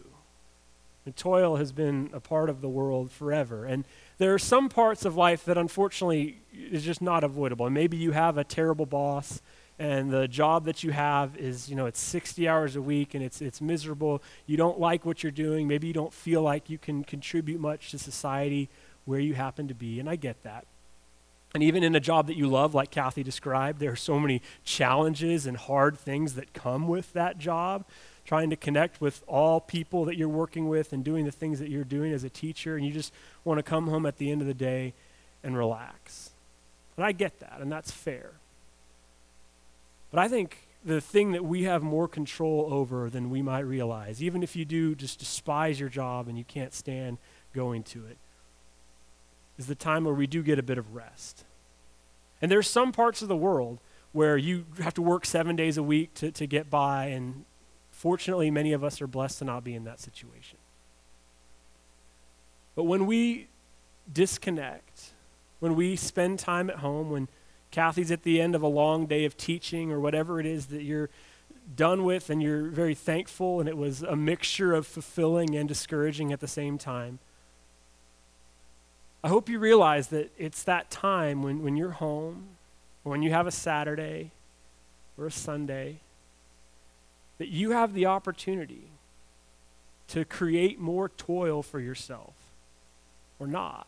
Toil 1.15 1.55
has 1.55 1.71
been 1.71 2.09
a 2.13 2.19
part 2.19 2.49
of 2.49 2.61
the 2.61 2.69
world 2.69 3.11
forever. 3.11 3.65
And 3.65 3.83
there 4.19 4.33
are 4.33 4.39
some 4.39 4.69
parts 4.69 5.05
of 5.05 5.15
life 5.15 5.43
that 5.45 5.57
unfortunately 5.57 6.37
is 6.53 6.83
just 6.83 7.01
not 7.01 7.23
avoidable. 7.23 7.69
Maybe 7.69 7.97
you 7.97 8.11
have 8.11 8.37
a 8.37 8.43
terrible 8.43 8.85
boss 8.85 9.41
and 9.79 10.11
the 10.11 10.27
job 10.27 10.65
that 10.65 10.83
you 10.83 10.91
have 10.91 11.37
is, 11.37 11.69
you 11.69 11.75
know, 11.75 11.85
it's 11.85 12.01
60 12.01 12.47
hours 12.49 12.75
a 12.75 12.81
week 12.81 13.13
and 13.13 13.23
it's, 13.23 13.41
it's 13.41 13.61
miserable. 13.61 14.21
You 14.45 14.57
don't 14.57 14.77
like 14.77 15.05
what 15.05 15.23
you're 15.23 15.31
doing. 15.31 15.69
Maybe 15.69 15.87
you 15.87 15.93
don't 15.93 16.13
feel 16.13 16.41
like 16.41 16.69
you 16.69 16.77
can 16.77 17.05
contribute 17.05 17.61
much 17.61 17.91
to 17.91 17.97
society 17.97 18.69
where 19.09 19.19
you 19.19 19.33
happen 19.33 19.67
to 19.67 19.73
be, 19.73 19.99
and 19.99 20.07
I 20.07 20.15
get 20.15 20.43
that. 20.43 20.65
And 21.55 21.63
even 21.63 21.83
in 21.83 21.95
a 21.95 21.99
job 21.99 22.27
that 22.27 22.37
you 22.37 22.47
love, 22.47 22.75
like 22.75 22.91
Kathy 22.91 23.23
described, 23.23 23.79
there 23.79 23.91
are 23.91 23.95
so 23.95 24.19
many 24.19 24.43
challenges 24.63 25.47
and 25.47 25.57
hard 25.57 25.97
things 25.97 26.35
that 26.35 26.53
come 26.53 26.87
with 26.87 27.11
that 27.13 27.39
job. 27.39 27.85
Trying 28.23 28.51
to 28.51 28.55
connect 28.55 29.01
with 29.01 29.23
all 29.25 29.59
people 29.59 30.05
that 30.05 30.15
you're 30.15 30.29
working 30.29 30.69
with 30.69 30.93
and 30.93 31.03
doing 31.03 31.25
the 31.25 31.31
things 31.31 31.57
that 31.57 31.69
you're 31.69 31.83
doing 31.83 32.13
as 32.13 32.23
a 32.23 32.29
teacher, 32.29 32.77
and 32.77 32.85
you 32.85 32.93
just 32.93 33.11
want 33.43 33.57
to 33.57 33.63
come 33.63 33.87
home 33.87 34.05
at 34.05 34.17
the 34.17 34.31
end 34.31 34.41
of 34.41 34.47
the 34.47 34.53
day 34.53 34.93
and 35.43 35.57
relax. 35.57 36.29
And 36.95 37.03
I 37.03 37.11
get 37.11 37.39
that, 37.39 37.57
and 37.59 37.71
that's 37.71 37.89
fair. 37.89 38.33
But 40.11 40.19
I 40.19 40.27
think 40.27 40.67
the 40.85 41.01
thing 41.01 41.31
that 41.31 41.43
we 41.43 41.63
have 41.63 41.81
more 41.81 42.07
control 42.07 42.67
over 42.71 43.09
than 43.09 43.31
we 43.31 43.41
might 43.41 43.61
realize, 43.61 44.21
even 44.21 44.43
if 44.43 44.55
you 44.55 44.65
do 44.65 44.93
just 44.93 45.17
despise 45.17 45.79
your 45.79 45.89
job 45.89 46.27
and 46.27 46.37
you 46.37 46.43
can't 46.43 46.75
stand 46.75 47.17
going 47.55 47.81
to 47.81 48.05
it, 48.05 48.17
is 49.59 49.67
the 49.67 49.75
time 49.75 50.05
where 50.05 50.13
we 50.13 50.25
do 50.25 50.41
get 50.41 50.57
a 50.57 50.63
bit 50.63 50.77
of 50.77 50.95
rest. 50.95 51.43
And 52.41 52.49
there's 52.49 52.67
some 52.67 52.93
parts 52.93 53.21
of 53.21 53.27
the 53.27 53.35
world 53.35 53.79
where 54.13 54.37
you 54.37 54.65
have 54.79 54.93
to 54.93 55.01
work 55.01 55.25
seven 55.25 55.57
days 55.57 55.77
a 55.77 55.83
week 55.83 56.13
to, 56.15 56.31
to 56.31 56.47
get 56.47 56.69
by, 56.69 57.07
and 57.07 57.43
fortunately, 57.91 58.49
many 58.49 58.71
of 58.71 58.83
us 58.83 59.01
are 59.01 59.07
blessed 59.07 59.39
to 59.39 59.45
not 59.45 59.65
be 59.65 59.75
in 59.75 59.83
that 59.83 59.99
situation. 59.99 60.57
But 62.73 62.85
when 62.85 63.05
we 63.05 63.49
disconnect, 64.11 65.11
when 65.59 65.75
we 65.75 65.97
spend 65.97 66.39
time 66.39 66.69
at 66.69 66.77
home, 66.77 67.11
when 67.11 67.27
Kathy's 67.69 68.09
at 68.09 68.23
the 68.23 68.39
end 68.41 68.55
of 68.55 68.63
a 68.63 68.67
long 68.67 69.05
day 69.05 69.25
of 69.25 69.35
teaching 69.35 69.91
or 69.91 69.99
whatever 69.99 70.39
it 70.39 70.45
is 70.45 70.67
that 70.67 70.83
you're 70.83 71.09
done 71.75 72.05
with 72.05 72.29
and 72.29 72.41
you're 72.41 72.69
very 72.69 72.95
thankful, 72.95 73.59
and 73.59 73.67
it 73.67 73.77
was 73.77 74.01
a 74.01 74.15
mixture 74.15 74.73
of 74.73 74.87
fulfilling 74.87 75.53
and 75.53 75.67
discouraging 75.67 76.31
at 76.31 76.39
the 76.39 76.47
same 76.47 76.77
time 76.77 77.19
I 79.23 79.27
hope 79.27 79.49
you 79.49 79.59
realize 79.59 80.07
that 80.07 80.31
it's 80.37 80.63
that 80.63 80.89
time 80.89 81.43
when, 81.43 81.61
when 81.61 81.75
you're 81.75 81.91
home, 81.91 82.47
or 83.03 83.11
when 83.11 83.21
you 83.21 83.31
have 83.31 83.47
a 83.47 83.51
Saturday 83.51 84.31
or 85.17 85.27
a 85.27 85.31
Sunday, 85.31 85.97
that 87.37 87.49
you 87.49 87.71
have 87.71 87.93
the 87.93 88.05
opportunity 88.05 88.83
to 90.09 90.25
create 90.25 90.79
more 90.79 91.09
toil 91.09 91.61
for 91.61 91.79
yourself 91.79 92.33
or 93.39 93.47
not. 93.47 93.87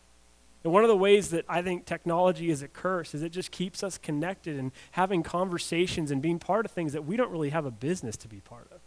And 0.63 0.71
one 0.71 0.83
of 0.83 0.89
the 0.89 0.97
ways 0.97 1.29
that 1.31 1.45
I 1.49 1.61
think 1.61 1.85
technology 1.85 2.49
is 2.51 2.61
a 2.61 2.67
curse 2.67 3.15
is 3.15 3.23
it 3.23 3.31
just 3.31 3.51
keeps 3.51 3.83
us 3.83 3.97
connected 3.97 4.59
and 4.59 4.71
having 4.91 5.23
conversations 5.23 6.11
and 6.11 6.21
being 6.21 6.39
part 6.39 6.65
of 6.65 6.71
things 6.71 6.93
that 6.93 7.05
we 7.05 7.17
don't 7.17 7.31
really 7.31 7.49
have 7.49 7.65
a 7.65 7.71
business 7.71 8.15
to 8.17 8.27
be 8.27 8.41
part 8.41 8.67
of. 8.71 8.79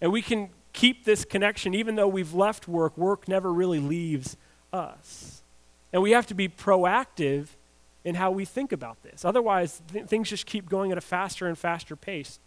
And 0.00 0.10
we 0.10 0.22
can 0.22 0.48
keep 0.72 1.04
this 1.04 1.24
connection 1.24 1.74
even 1.74 1.96
though 1.96 2.08
we've 2.08 2.32
left 2.32 2.66
work. 2.66 2.96
Work 2.96 3.28
never 3.28 3.52
really 3.52 3.80
leaves 3.80 4.36
us. 4.72 5.42
And 5.92 6.02
we 6.02 6.12
have 6.12 6.26
to 6.28 6.34
be 6.34 6.48
proactive 6.48 7.48
in 8.04 8.14
how 8.14 8.30
we 8.30 8.44
think 8.44 8.72
about 8.72 9.02
this. 9.02 9.24
Otherwise, 9.24 9.82
th- 9.92 10.06
things 10.06 10.28
just 10.28 10.46
keep 10.46 10.68
going 10.68 10.90
at 10.90 10.98
a 10.98 11.02
faster 11.02 11.46
and 11.46 11.56
faster 11.56 11.94
pace. 11.94 12.40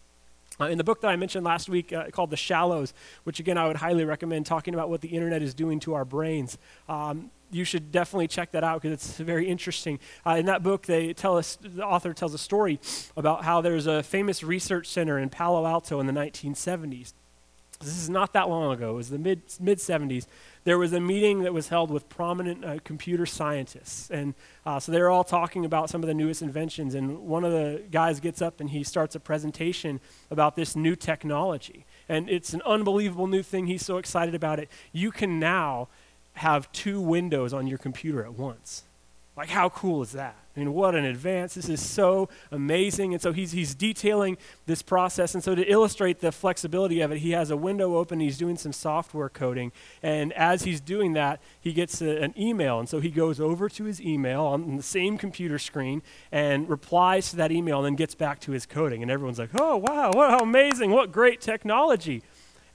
Uh, 0.59 0.65
in 0.65 0.77
the 0.77 0.83
book 0.83 1.01
that 1.01 1.09
I 1.09 1.15
mentioned 1.15 1.45
last 1.45 1.69
week 1.69 1.91
uh, 1.91 2.09
called 2.11 2.29
The 2.29 2.37
Shallows, 2.37 2.93
which 3.23 3.39
again 3.39 3.57
I 3.57 3.67
would 3.67 3.75
highly 3.77 4.05
recommend 4.05 4.45
talking 4.45 4.73
about 4.73 4.89
what 4.89 5.01
the 5.01 5.09
internet 5.09 5.41
is 5.41 5.53
doing 5.53 5.79
to 5.81 5.93
our 5.95 6.05
brains, 6.05 6.57
um, 6.87 7.29
you 7.51 7.63
should 7.63 7.91
definitely 7.91 8.27
check 8.27 8.51
that 8.51 8.63
out 8.63 8.81
because 8.81 8.93
it's 8.93 9.17
very 9.17 9.47
interesting. 9.47 9.99
Uh, 10.25 10.31
in 10.31 10.45
that 10.47 10.63
book, 10.63 10.85
they 10.85 11.13
tell 11.13 11.37
us, 11.37 11.57
the 11.61 11.85
author 11.85 12.13
tells 12.13 12.33
a 12.33 12.37
story 12.37 12.79
about 13.15 13.43
how 13.43 13.61
there's 13.61 13.87
a 13.87 14.01
famous 14.03 14.43
research 14.43 14.87
center 14.87 15.19
in 15.19 15.29
Palo 15.29 15.65
Alto 15.65 15.99
in 15.99 16.07
the 16.07 16.13
1970s. 16.13 17.13
This 17.79 17.97
is 17.97 18.09
not 18.09 18.33
that 18.33 18.49
long 18.49 18.73
ago, 18.73 18.91
it 18.91 18.95
was 18.95 19.09
the 19.09 19.19
mid, 19.19 19.41
mid 19.59 19.79
70s 19.79 20.27
there 20.65 20.79
was 20.79 20.93
a 20.93 20.99
meeting 20.99 21.43
that 21.43 21.53
was 21.53 21.69
held 21.69 21.91
with 21.91 22.09
prominent 22.09 22.65
uh, 22.65 22.79
computer 22.83 23.25
scientists. 23.27 24.09
And 24.09 24.33
uh, 24.65 24.79
so 24.79 24.91
they 24.91 24.99
were 24.99 25.11
all 25.11 25.23
talking 25.23 25.63
about 25.63 25.91
some 25.91 26.01
of 26.01 26.07
the 26.07 26.13
newest 26.13 26.41
inventions. 26.41 26.95
And 26.95 27.19
one 27.19 27.45
of 27.45 27.51
the 27.51 27.83
guys 27.91 28.19
gets 28.19 28.41
up 28.41 28.59
and 28.59 28.71
he 28.71 28.83
starts 28.83 29.15
a 29.15 29.19
presentation 29.19 30.01
about 30.31 30.55
this 30.55 30.75
new 30.75 30.95
technology. 30.95 31.85
And 32.09 32.29
it's 32.29 32.53
an 32.53 32.63
unbelievable 32.65 33.27
new 33.27 33.43
thing. 33.43 33.67
He's 33.67 33.85
so 33.85 33.97
excited 33.97 34.33
about 34.33 34.59
it. 34.59 34.69
You 34.91 35.11
can 35.11 35.39
now 35.39 35.87
have 36.33 36.69
two 36.71 36.99
windows 36.99 37.53
on 37.53 37.67
your 37.67 37.77
computer 37.77 38.25
at 38.25 38.33
once. 38.33 38.83
Like, 39.37 39.49
how 39.49 39.69
cool 39.69 40.01
is 40.01 40.13
that? 40.13 40.35
I 40.55 40.59
mean, 40.59 40.73
what 40.73 40.95
an 40.95 41.03
advance. 41.03 41.55
This 41.55 41.67
is 41.67 41.81
so 41.81 42.29
amazing. 42.49 43.13
And 43.13 43.21
so 43.21 43.33
he's, 43.33 43.51
he's 43.51 43.75
detailing 43.75 44.37
this 44.65 44.81
process. 44.81 45.35
And 45.35 45.43
so 45.43 45.53
to 45.53 45.69
illustrate 45.69 46.21
the 46.21 46.31
flexibility 46.31 47.01
of 47.01 47.11
it, 47.11 47.17
he 47.17 47.31
has 47.31 47.51
a 47.51 47.57
window 47.57 47.97
open. 47.97 48.21
He's 48.21 48.37
doing 48.37 48.55
some 48.55 48.71
software 48.71 49.27
coding. 49.27 49.73
And 50.01 50.31
as 50.33 50.63
he's 50.63 50.79
doing 50.79 51.11
that, 51.13 51.41
he 51.59 51.73
gets 51.73 52.01
a, 52.01 52.21
an 52.21 52.33
email. 52.39 52.79
And 52.79 52.87
so 52.87 53.01
he 53.01 53.09
goes 53.09 53.41
over 53.41 53.67
to 53.67 53.83
his 53.83 53.99
email 53.99 54.43
on 54.43 54.77
the 54.77 54.83
same 54.83 55.17
computer 55.17 55.59
screen 55.59 56.01
and 56.31 56.69
replies 56.69 57.29
to 57.31 57.35
that 57.35 57.51
email 57.51 57.79
and 57.79 57.87
then 57.87 57.95
gets 57.95 58.15
back 58.15 58.39
to 58.41 58.53
his 58.53 58.65
coding. 58.65 59.01
And 59.01 59.11
everyone's 59.11 59.39
like, 59.39 59.49
oh, 59.59 59.75
wow, 59.75 60.11
what, 60.13 60.29
how 60.29 60.39
amazing. 60.39 60.91
What 60.91 61.11
great 61.11 61.41
technology. 61.41 62.23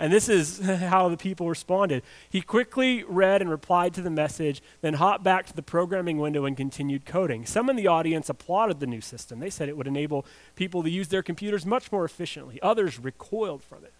And 0.01 0.11
this 0.11 0.31
is 0.31 0.59
how 0.65 1.09
the 1.11 1.17
people 1.17 1.49
responded. 1.49 2.03
He 2.29 2.41
quickly 2.41 3.05
read 3.05 3.43
and 3.43 3.51
replied 3.51 3.95
to 3.95 4.03
the 4.03 4.11
message, 4.11 4.63
then 4.81 4.95
hopped 4.95 5.23
back 5.23 5.47
to 5.47 5.55
the 5.55 5.63
programming 5.63 6.19
window 6.19 6.47
and 6.47 6.57
continued 6.57 7.05
coding. 7.05 7.45
Some 7.47 7.69
in 7.69 7.77
the 7.77 7.87
audience 7.87 8.31
applauded 8.31 8.81
the 8.81 8.87
new 8.87 9.03
system. 9.03 9.39
They 9.39 9.51
said 9.51 9.69
it 9.69 9.77
would 9.77 9.87
enable 9.87 10.25
people 10.57 10.83
to 10.83 10.91
use 10.91 11.09
their 11.09 11.23
computers 11.23 11.67
much 11.67 11.93
more 11.93 12.05
efficiently. 12.05 12.61
Others 12.63 12.99
recoiled 12.99 13.63
from 13.63 13.85
it. 13.85 13.93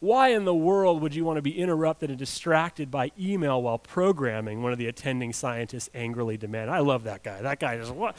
Why 0.00 0.28
in 0.28 0.44
the 0.44 0.54
world 0.54 1.00
would 1.00 1.14
you 1.14 1.24
want 1.24 1.38
to 1.38 1.42
be 1.42 1.58
interrupted 1.58 2.10
and 2.10 2.18
distracted 2.18 2.90
by 2.90 3.12
email 3.18 3.62
while 3.62 3.78
programming? 3.78 4.60
One 4.60 4.72
of 4.72 4.78
the 4.78 4.88
attending 4.88 5.32
scientists 5.32 5.88
angrily 5.94 6.36
demanded. 6.36 6.74
I 6.74 6.80
love 6.80 7.04
that 7.04 7.22
guy. 7.22 7.40
That 7.40 7.60
guy 7.60 7.76
is 7.76 7.90
what? 7.90 8.16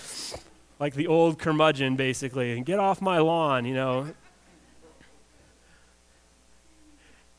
Like 0.79 0.95
the 0.95 1.05
old 1.05 1.37
curmudgeon, 1.37 1.95
basically. 1.95 2.53
And 2.53 2.65
get 2.65 2.79
off 2.79 3.01
my 3.01 3.19
lawn, 3.19 3.65
you 3.65 3.75
know. 3.75 4.07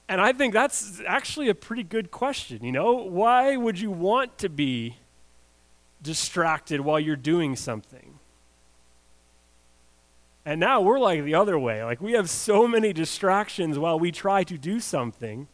And 0.08 0.20
I 0.20 0.32
think 0.32 0.52
that's 0.52 1.00
actually 1.06 1.48
a 1.48 1.54
pretty 1.54 1.82
good 1.82 2.10
question. 2.10 2.64
You 2.64 2.72
know, 2.72 2.92
why 2.92 3.56
would 3.56 3.78
you 3.80 3.90
want 3.90 4.38
to 4.38 4.48
be 4.48 4.98
distracted 6.00 6.80
while 6.80 7.00
you're 7.00 7.16
doing 7.16 7.56
something? 7.56 8.18
And 10.44 10.60
now 10.60 10.80
we're 10.80 11.00
like 11.00 11.24
the 11.24 11.34
other 11.34 11.58
way. 11.58 11.82
Like 11.82 12.00
we 12.00 12.12
have 12.12 12.30
so 12.30 12.68
many 12.68 12.92
distractions 12.92 13.80
while 13.80 13.98
we 13.98 14.12
try 14.12 14.44
to 14.44 14.56
do 14.56 14.78
something 14.78 15.48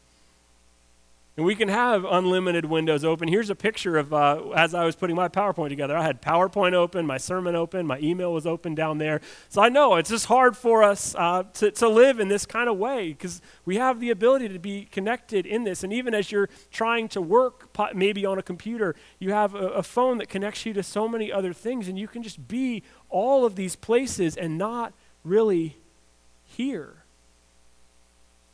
and 1.34 1.46
we 1.46 1.54
can 1.54 1.68
have 1.68 2.04
unlimited 2.04 2.66
windows 2.66 3.04
open. 3.04 3.26
Here's 3.26 3.48
a 3.48 3.54
picture 3.54 3.96
of 3.96 4.12
uh, 4.12 4.50
as 4.50 4.74
I 4.74 4.84
was 4.84 4.94
putting 4.94 5.16
my 5.16 5.28
PowerPoint 5.28 5.70
together. 5.70 5.96
I 5.96 6.02
had 6.02 6.20
PowerPoint 6.20 6.74
open, 6.74 7.06
my 7.06 7.16
sermon 7.16 7.56
open, 7.56 7.86
my 7.86 7.98
email 8.00 8.34
was 8.34 8.46
open 8.46 8.74
down 8.74 8.98
there. 8.98 9.22
So 9.48 9.62
I 9.62 9.70
know 9.70 9.94
it's 9.94 10.10
just 10.10 10.26
hard 10.26 10.58
for 10.58 10.82
us 10.82 11.14
uh, 11.14 11.44
to, 11.54 11.70
to 11.70 11.88
live 11.88 12.20
in 12.20 12.28
this 12.28 12.44
kind 12.44 12.68
of 12.68 12.76
way 12.76 13.08
because 13.08 13.40
we 13.64 13.76
have 13.76 13.98
the 13.98 14.10
ability 14.10 14.50
to 14.50 14.58
be 14.58 14.84
connected 14.90 15.46
in 15.46 15.64
this. 15.64 15.82
And 15.82 15.90
even 15.90 16.12
as 16.12 16.30
you're 16.30 16.50
trying 16.70 17.08
to 17.08 17.22
work 17.22 17.74
maybe 17.94 18.26
on 18.26 18.38
a 18.38 18.42
computer, 18.42 18.94
you 19.18 19.32
have 19.32 19.54
a, 19.54 19.68
a 19.68 19.82
phone 19.82 20.18
that 20.18 20.28
connects 20.28 20.66
you 20.66 20.74
to 20.74 20.82
so 20.82 21.08
many 21.08 21.32
other 21.32 21.54
things, 21.54 21.88
and 21.88 21.98
you 21.98 22.08
can 22.08 22.22
just 22.22 22.46
be 22.46 22.82
all 23.08 23.46
of 23.46 23.56
these 23.56 23.74
places 23.74 24.36
and 24.36 24.58
not 24.58 24.92
really 25.24 25.78
here. 26.44 27.04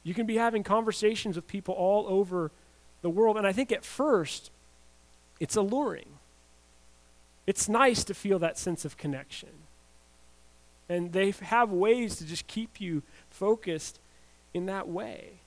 You 0.05 0.15
can 0.15 0.27
be 0.27 0.37
having 0.37 0.63
conversations 0.63 1.35
with 1.35 1.49
people 1.49 1.75
all 1.75 2.07
over 2.07 2.53
the 3.09 3.21
world. 3.21 3.37
And 3.37 3.47
I 3.47 3.53
think 3.53 3.73
at 3.73 3.85
first, 3.85 4.51
it's 5.41 5.57
alluring. 5.57 6.19
It's 7.47 7.69
nice 7.69 8.05
to 8.05 8.15
feel 8.15 8.39
that 8.41 8.59
sense 8.59 8.85
of 8.85 8.97
connection. 8.97 9.49
And 10.89 11.13
they 11.13 11.31
have 11.43 11.71
ways 11.71 12.17
to 12.17 12.27
just 12.27 12.47
keep 12.47 12.81
you 12.81 13.03
focused 13.31 13.99
in 14.53 14.67
that 14.67 14.89
way. 14.89 15.41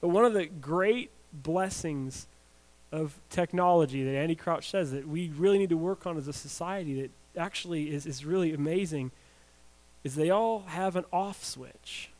But 0.00 0.08
one 0.08 0.24
of 0.24 0.34
the 0.34 0.46
great 0.46 1.10
blessings 1.32 2.26
of 2.92 3.18
technology 3.30 4.02
that 4.04 4.14
Andy 4.14 4.34
Crouch 4.34 4.70
says 4.70 4.90
that 4.92 5.06
we 5.06 5.28
really 5.28 5.58
need 5.58 5.68
to 5.70 5.76
work 5.76 6.06
on 6.06 6.16
as 6.16 6.26
a 6.26 6.32
society 6.32 7.02
that 7.02 7.10
actually 7.40 7.94
is, 7.94 8.06
is 8.06 8.24
really 8.24 8.52
amazing 8.52 9.10
is 10.02 10.16
they 10.16 10.30
all 10.30 10.60
have 10.60 10.96
an 10.96 11.04
off 11.12 11.44
switch, 11.44 12.10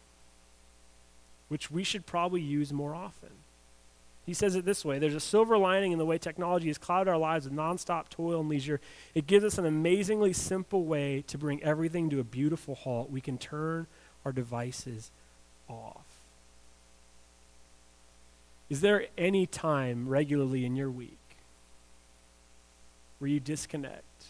which 1.48 1.70
we 1.70 1.83
should 1.83 2.07
probably 2.07 2.40
use 2.40 2.72
more 2.72 2.94
often. 2.94 3.31
He 4.31 4.35
says 4.35 4.55
it 4.55 4.64
this 4.64 4.85
way 4.85 5.01
There's 5.01 5.16
a 5.16 5.19
silver 5.19 5.59
lining 5.59 5.90
in 5.90 5.99
the 5.99 6.07
way 6.07 6.16
technology 6.16 6.69
has 6.69 6.79
clouded 6.79 7.11
our 7.11 7.19
lives 7.19 7.47
with 7.47 7.53
nonstop 7.53 8.11
toil 8.11 8.38
and 8.38 8.49
leisure. 8.49 8.81
It 9.12 9.27
gives 9.27 9.45
us 9.45 9.59
an 9.59 9.66
amazingly 9.66 10.33
simple 10.33 10.85
way 10.85 11.25
to 11.27 11.37
bring 11.37 11.61
everything 11.64 12.11
to 12.11 12.21
a 12.21 12.23
beautiful 12.23 12.77
halt. 12.77 13.11
We 13.11 13.21
can 13.21 13.38
turn 13.38 13.88
our 14.25 14.31
devices 14.31 15.11
off. 15.69 16.05
Is 18.69 18.83
there 18.83 19.07
any 19.19 19.47
time 19.47 20.09
regularly 20.09 20.64
in 20.64 20.77
your 20.77 20.93
week 20.93 21.19
where 23.19 23.29
you 23.29 23.40
disconnect, 23.40 24.27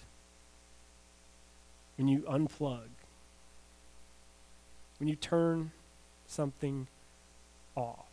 when 1.99 2.09
you 2.09 2.21
unplug, 2.21 2.89
when 4.99 5.11
you 5.11 5.17
turn 5.17 5.73
something 6.27 6.87
off? 7.77 8.10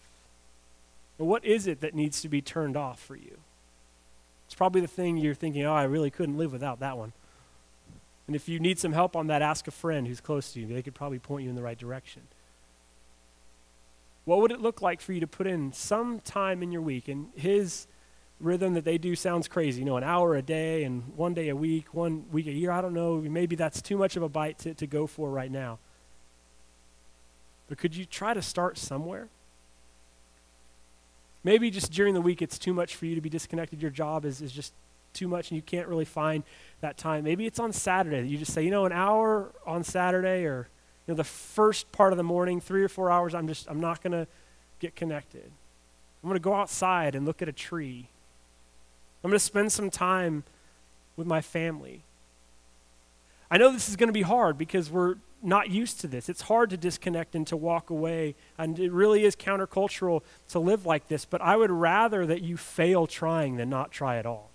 What 1.26 1.44
is 1.44 1.66
it 1.68 1.82
that 1.82 1.96
needs 1.96 2.22
to 2.22 2.30
be 2.30 2.42
turned 2.42 2.78
off 2.78 3.00
for 3.00 3.16
you? 3.16 3.38
It's 4.46 4.56
probably 4.56 4.82
the 4.82 4.88
thing 4.88 5.18
you're 5.18 5.34
thinking, 5.34 5.66
oh, 5.66 5.74
I 5.74 5.84
really 5.84 6.12
couldn't 6.12 6.38
live 6.38 6.52
without 6.52 6.80
that 6.80 6.98
one. 6.98 7.12
And 8.28 8.36
if 8.36 8.48
you 8.48 8.60
need 8.60 8.78
some 8.78 8.94
help 8.94 9.16
on 9.16 9.28
that, 9.28 9.42
ask 9.42 9.68
a 9.68 9.72
friend 9.72 10.08
who's 10.08 10.22
close 10.22 10.54
to 10.54 10.60
you. 10.60 10.68
They 10.68 10.82
could 10.82 10.96
probably 10.96 11.20
point 11.20 11.44
you 11.44 11.50
in 11.50 11.56
the 11.56 11.64
right 11.64 11.78
direction. 11.78 12.22
What 14.26 14.42
would 14.42 14.52
it 14.52 14.62
look 14.62 14.82
like 14.82 15.00
for 15.00 15.14
you 15.14 15.22
to 15.22 15.28
put 15.28 15.48
in 15.48 15.72
some 15.72 16.20
time 16.20 16.62
in 16.62 16.72
your 16.72 16.82
week? 16.82 17.08
And 17.08 17.30
his 17.36 17.88
rhythm 18.40 18.74
that 18.74 18.84
they 18.84 18.98
do 18.98 19.16
sounds 19.16 19.48
crazy. 19.48 19.80
You 19.80 19.86
know, 19.86 19.98
an 19.98 20.04
hour 20.04 20.36
a 20.36 20.42
day 20.42 20.84
and 20.84 21.16
one 21.16 21.34
day 21.34 21.48
a 21.48 21.56
week, 21.56 21.94
one 21.94 22.26
week 22.32 22.48
a 22.48 22.52
year. 22.52 22.72
I 22.72 22.82
don't 22.82 22.94
know. 22.94 23.22
Maybe 23.22 23.56
that's 23.56 23.82
too 23.82 23.98
much 23.98 24.18
of 24.18 24.24
a 24.24 24.30
bite 24.30 24.60
to, 24.60 24.74
to 24.76 24.88
go 24.88 25.08
for 25.08 25.30
right 25.30 25.50
now. 25.50 25.80
But 27.70 27.78
could 27.78 27.96
you 27.96 28.06
try 28.06 28.34
to 28.34 28.42
start 28.42 28.78
somewhere? 28.78 29.30
Maybe 31.48 31.72
just 31.72 31.94
during 31.94 32.14
the 32.14 32.20
week 32.20 32.42
it's 32.42 32.60
too 32.60 32.74
much 32.74 32.98
for 32.98 33.06
you 33.06 33.16
to 33.16 33.22
be 33.22 33.30
disconnected. 33.30 33.82
Your 33.82 33.90
job 33.90 34.26
is, 34.26 34.42
is 34.42 34.52
just 34.52 34.74
too 35.14 35.30
much 35.30 35.50
and 35.50 35.56
you 35.56 35.62
can't 35.62 35.88
really 35.88 36.04
find 36.04 36.44
that 36.82 36.98
time. 36.98 37.24
Maybe 37.24 37.46
it's 37.46 37.58
on 37.58 37.72
Saturday 37.72 38.20
that 38.20 38.28
you 38.28 38.38
just 38.38 38.52
say, 38.52 38.64
you 38.64 38.70
know, 38.70 38.84
an 38.84 38.92
hour 38.92 39.54
on 39.66 39.86
Saturday 39.86 40.44
or 40.44 40.68
you 41.08 41.14
know, 41.14 41.16
the 41.16 41.24
first 41.24 41.90
part 41.94 42.12
of 42.12 42.18
the 42.18 42.24
morning, 42.24 42.60
three 42.60 42.84
or 42.84 42.90
four 42.90 43.10
hours, 43.10 43.34
I'm 43.34 43.48
just 43.48 43.66
I'm 43.70 43.80
not 43.80 44.04
gonna 44.04 44.28
get 44.82 44.98
connected. 44.98 45.50
I'm 46.22 46.28
gonna 46.28 46.40
go 46.40 46.54
outside 46.54 47.16
and 47.16 47.26
look 47.26 47.42
at 47.42 47.48
a 47.48 47.54
tree. 47.54 48.10
I'm 49.24 49.30
gonna 49.30 49.40
spend 49.40 49.72
some 49.72 49.90
time 49.90 50.44
with 51.16 51.28
my 51.28 51.40
family. 51.40 52.02
I 53.50 53.58
know 53.58 53.72
this 53.72 53.88
is 53.88 53.96
gonna 53.96 54.12
be 54.12 54.24
hard 54.24 54.58
because 54.58 54.92
we're 54.92 55.16
not 55.48 55.70
used 55.70 56.02
to 56.02 56.08
this. 56.08 56.30
It's 56.30 56.42
hard 56.42 56.70
to 56.72 56.78
disconnect 56.78 57.34
and 57.34 57.48
to 57.48 57.56
walk 57.56 57.90
away. 57.90 58.36
And 58.58 58.78
it 58.78 58.92
really 58.92 59.24
is 59.24 59.36
countercultural 59.36 60.22
to 60.50 60.60
live 60.60 60.86
like 60.86 61.08
this. 61.08 61.26
But 61.26 61.42
I 61.42 61.56
would 61.56 61.72
rather 61.72 62.26
that 62.26 62.42
you 62.42 62.58
fail 62.58 63.08
trying 63.08 63.56
than 63.56 63.70
not 63.70 63.92
try 63.92 64.18
at 64.18 64.26
all. 64.26 64.52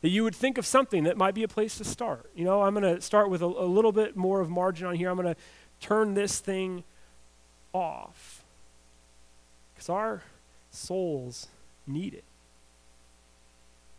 That 0.00 0.08
you 0.08 0.24
would 0.24 0.34
think 0.34 0.56
of 0.56 0.64
something 0.64 1.04
that 1.04 1.18
might 1.18 1.34
be 1.34 1.42
a 1.42 1.48
place 1.48 1.76
to 1.76 1.84
start. 1.84 2.30
You 2.34 2.44
know, 2.44 2.62
I'm 2.62 2.74
going 2.74 2.94
to 2.96 3.02
start 3.02 3.28
with 3.28 3.42
a, 3.42 3.46
a 3.46 3.68
little 3.68 3.92
bit 3.92 4.16
more 4.16 4.40
of 4.40 4.48
margin 4.48 4.86
on 4.86 4.94
here. 4.94 5.10
I'm 5.10 5.16
going 5.16 5.34
to 5.34 5.40
turn 5.78 6.14
this 6.14 6.40
thing 6.40 6.82
off. 7.74 8.42
Because 9.74 9.90
our 9.90 10.22
souls 10.70 11.48
need 11.86 12.14
it. 12.14 12.24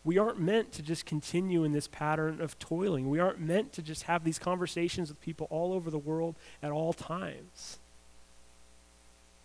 We 0.04 0.18
aren't 0.18 0.40
meant 0.40 0.72
to 0.74 0.82
just 0.82 1.06
continue 1.06 1.64
in 1.64 1.74
this 1.74 1.88
pattern 1.88 2.42
of 2.42 2.58
toiling. 2.58 3.10
We 3.10 3.20
aren't 3.20 3.40
meant 3.40 3.72
to 3.74 3.82
just 3.82 4.04
have 4.04 4.24
these 4.24 4.40
conversations 4.40 5.10
with 5.10 5.22
people 5.22 5.48
all 5.50 5.74
over 5.74 5.92
the 5.92 6.00
world 6.00 6.36
at 6.64 6.72
all 6.72 6.94
times. 6.94 7.78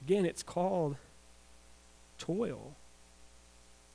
Again, 0.03 0.25
it's 0.25 0.43
called 0.43 0.97
toil. 2.19 2.75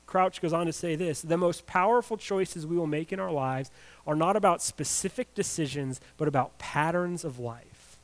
Crouch 0.06 0.42
goes 0.42 0.52
on 0.52 0.66
to 0.66 0.72
say 0.72 0.94
this 0.94 1.22
The 1.22 1.38
most 1.38 1.66
powerful 1.66 2.16
choices 2.16 2.66
we 2.66 2.76
will 2.76 2.86
make 2.86 3.12
in 3.12 3.18
our 3.18 3.32
lives 3.32 3.70
are 4.06 4.14
not 4.14 4.36
about 4.36 4.62
specific 4.62 5.34
decisions, 5.34 6.00
but 6.16 6.28
about 6.28 6.58
patterns 6.58 7.24
of 7.24 7.38
life. 7.38 7.98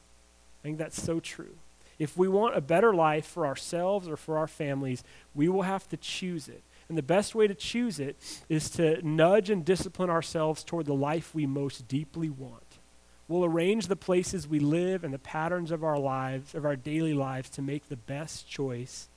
I 0.60 0.62
think 0.62 0.78
that's 0.78 1.00
so 1.00 1.20
true. 1.20 1.56
If 1.98 2.16
we 2.16 2.28
want 2.28 2.56
a 2.56 2.60
better 2.60 2.94
life 2.94 3.26
for 3.26 3.46
ourselves 3.46 4.08
or 4.08 4.16
for 4.16 4.38
our 4.38 4.46
families, 4.46 5.04
we 5.34 5.48
will 5.48 5.62
have 5.62 5.88
to 5.88 5.96
choose 5.96 6.48
it. 6.48 6.62
And 6.88 6.96
the 6.96 7.02
best 7.02 7.34
way 7.34 7.46
to 7.46 7.54
choose 7.54 8.00
it 8.00 8.16
is 8.48 8.70
to 8.70 9.06
nudge 9.06 9.50
and 9.50 9.64
discipline 9.64 10.08
ourselves 10.08 10.64
toward 10.64 10.86
the 10.86 10.94
life 10.94 11.34
we 11.34 11.46
most 11.46 11.86
deeply 11.86 12.30
want. 12.30 12.62
We'll 13.28 13.44
arrange 13.44 13.88
the 13.88 13.96
places 13.96 14.48
we 14.48 14.58
live 14.58 15.04
and 15.04 15.12
the 15.12 15.18
patterns 15.18 15.70
of 15.70 15.84
our 15.84 15.98
lives, 15.98 16.54
of 16.54 16.64
our 16.64 16.76
daily 16.76 17.12
lives, 17.12 17.50
to 17.50 17.62
make 17.62 17.88
the 17.88 17.96
best 17.96 18.48
choice 18.48 19.08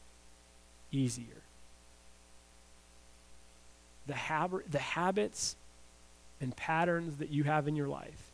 easier. 0.91 1.27
The, 4.07 4.15
hab- 4.15 4.69
the 4.69 4.79
habits 4.79 5.55
and 6.41 6.53
patterns 6.53 7.17
that 7.17 7.29
you 7.29 7.45
have 7.45 7.69
in 7.69 7.77
your 7.77 7.87
life 7.87 8.31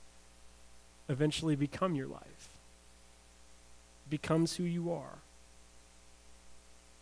eventually 1.09 1.55
become 1.55 1.93
your 1.93 2.07
life, 2.07 2.49
becomes 4.09 4.55
who 4.55 4.63
you 4.63 4.91
are. 4.91 5.19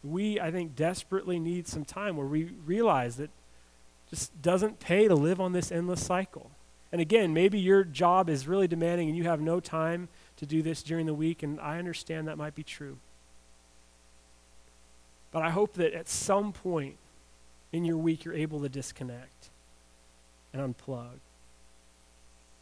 We, 0.05 0.39
I 0.39 0.51
think, 0.51 0.75
desperately 0.75 1.39
need 1.39 1.67
some 1.67 1.83
time 1.83 2.15
where 2.15 2.27
we 2.27 2.43
realize 2.65 3.17
that 3.17 3.31
just 4.09 4.39
doesn't 4.41 4.79
pay 4.79 5.07
to 5.07 5.15
live 5.15 5.41
on 5.41 5.51
this 5.51 5.71
endless 5.71 6.05
cycle. 6.05 6.51
And 6.91 7.01
again, 7.01 7.33
maybe 7.33 7.59
your 7.59 7.83
job 7.83 8.29
is 8.29 8.47
really 8.47 8.67
demanding 8.67 9.09
and 9.09 9.17
you 9.17 9.23
have 9.23 9.41
no 9.41 9.59
time 9.59 10.07
to 10.37 10.45
do 10.45 10.61
this 10.61 10.83
during 10.83 11.07
the 11.07 11.13
week, 11.13 11.43
and 11.43 11.59
I 11.59 11.79
understand 11.79 12.27
that 12.27 12.37
might 12.37 12.55
be 12.55 12.63
true. 12.63 12.97
But 15.31 15.41
I 15.41 15.49
hope 15.49 15.73
that 15.73 15.93
at 15.93 16.07
some 16.07 16.53
point 16.53 16.95
in 17.73 17.83
your 17.83 17.97
week 17.97 18.23
you're 18.23 18.33
able 18.33 18.61
to 18.61 18.69
disconnect 18.69 19.49
and 20.53 20.75
unplug. 20.75 21.19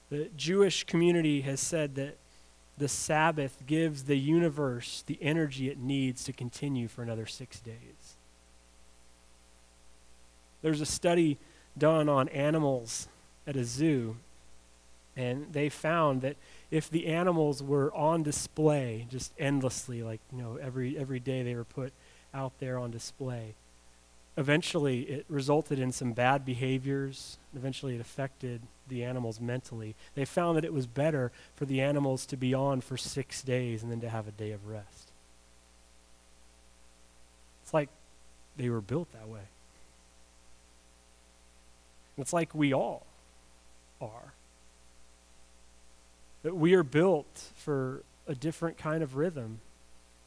The 0.09 0.29
Jewish 0.35 0.83
community 0.85 1.41
has 1.41 1.59
said 1.59 1.95
that 1.95 2.17
the 2.77 2.87
Sabbath 2.87 3.63
gives 3.67 4.05
the 4.05 4.17
universe 4.17 5.03
the 5.05 5.17
energy 5.21 5.69
it 5.69 5.77
needs 5.77 6.23
to 6.23 6.33
continue 6.33 6.87
for 6.87 7.03
another 7.03 7.25
six 7.25 7.59
days. 7.59 8.15
There's 10.61 10.81
a 10.81 10.85
study 10.85 11.37
done 11.77 12.09
on 12.09 12.29
animals 12.29 13.07
at 13.45 13.55
a 13.55 13.63
zoo, 13.63 14.17
and 15.15 15.51
they 15.51 15.69
found 15.69 16.21
that 16.21 16.37
if 16.71 16.89
the 16.89 17.07
animals 17.07 17.61
were 17.61 17.93
on 17.93 18.23
display 18.23 19.05
just 19.09 19.33
endlessly, 19.37 20.01
like 20.01 20.21
you 20.31 20.41
know 20.41 20.57
every 20.59 20.97
every 20.97 21.19
day 21.19 21.43
they 21.43 21.55
were 21.55 21.63
put 21.63 21.93
out 22.33 22.53
there 22.59 22.79
on 22.79 22.89
display, 22.89 23.53
eventually 24.37 25.01
it 25.01 25.25
resulted 25.29 25.79
in 25.79 25.91
some 25.91 26.13
bad 26.13 26.45
behaviors. 26.45 27.37
Eventually 27.55 27.95
it 27.95 28.01
affected 28.01 28.61
the 28.87 29.03
animals 29.03 29.39
mentally. 29.39 29.95
They 30.15 30.25
found 30.25 30.57
that 30.57 30.65
it 30.65 30.73
was 30.73 30.87
better 30.87 31.31
for 31.55 31.65
the 31.65 31.81
animals 31.81 32.25
to 32.27 32.37
be 32.37 32.53
on 32.53 32.81
for 32.81 32.97
six 32.97 33.41
days 33.41 33.83
and 33.83 33.91
then 33.91 34.01
to 34.01 34.09
have 34.09 34.27
a 34.27 34.31
day 34.31 34.51
of 34.51 34.67
rest. 34.67 35.11
It's 37.63 37.73
like 37.73 37.89
they 38.57 38.69
were 38.69 38.81
built 38.81 39.11
that 39.13 39.27
way. 39.27 39.41
It's 42.17 42.33
like 42.33 42.53
we 42.53 42.73
all 42.73 43.05
are. 44.01 44.33
That 46.43 46.55
we 46.55 46.73
are 46.73 46.83
built 46.83 47.51
for 47.55 48.03
a 48.27 48.35
different 48.35 48.77
kind 48.77 49.01
of 49.01 49.15
rhythm. 49.15 49.59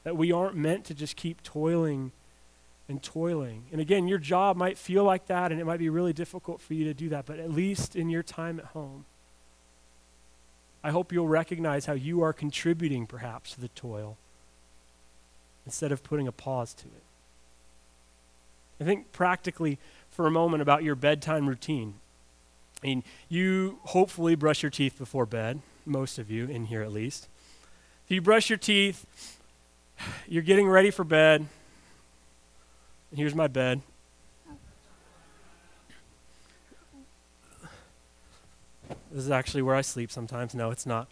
That 0.04 0.16
we 0.16 0.32
aren't 0.32 0.56
meant 0.56 0.84
to 0.86 0.94
just 0.94 1.16
keep 1.16 1.42
toiling 1.42 2.12
and 2.88 3.02
toiling. 3.02 3.64
And 3.72 3.80
again, 3.80 4.06
your 4.08 4.18
job 4.18 4.56
might 4.56 4.78
feel 4.78 5.04
like 5.04 5.26
that, 5.26 5.50
and 5.50 5.60
it 5.60 5.64
might 5.64 5.78
be 5.78 5.88
really 5.88 6.12
difficult 6.12 6.60
for 6.60 6.74
you 6.74 6.84
to 6.84 6.94
do 6.94 7.08
that, 7.08 7.26
but 7.26 7.38
at 7.38 7.50
least 7.50 7.96
in 7.96 8.08
your 8.08 8.22
time 8.22 8.58
at 8.58 8.66
home, 8.66 9.04
I 10.84 10.90
hope 10.90 11.12
you'll 11.12 11.28
recognize 11.28 11.86
how 11.86 11.94
you 11.94 12.22
are 12.22 12.32
contributing 12.32 13.06
perhaps 13.06 13.52
to 13.54 13.60
the 13.60 13.68
toil 13.68 14.16
instead 15.64 15.90
of 15.90 16.04
putting 16.04 16.28
a 16.28 16.32
pause 16.32 16.72
to 16.74 16.86
it. 16.86 17.02
I 18.80 18.84
think 18.84 19.10
practically 19.10 19.78
for 20.10 20.26
a 20.26 20.30
moment 20.30 20.62
about 20.62 20.84
your 20.84 20.94
bedtime 20.94 21.48
routine. 21.48 21.94
I 22.82 22.86
mean, 22.86 23.04
you 23.28 23.80
hopefully 23.84 24.36
brush 24.36 24.62
your 24.62 24.70
teeth 24.70 24.96
before 24.96 25.26
bed, 25.26 25.60
most 25.84 26.18
of 26.18 26.30
you 26.30 26.46
in 26.46 26.66
here 26.66 26.82
at 26.82 26.92
least. 26.92 27.26
If 28.04 28.12
you 28.12 28.20
brush 28.20 28.48
your 28.48 28.58
teeth, 28.58 29.38
you're 30.28 30.42
getting 30.42 30.68
ready 30.68 30.92
for 30.92 31.02
bed, 31.02 31.46
Here's 33.16 33.34
my 33.34 33.46
bed. 33.46 33.80
This 39.10 39.24
is 39.24 39.30
actually 39.30 39.62
where 39.62 39.74
I 39.74 39.80
sleep 39.80 40.10
sometimes. 40.10 40.54
No, 40.54 40.70
it's 40.70 40.84
not. 40.84 41.08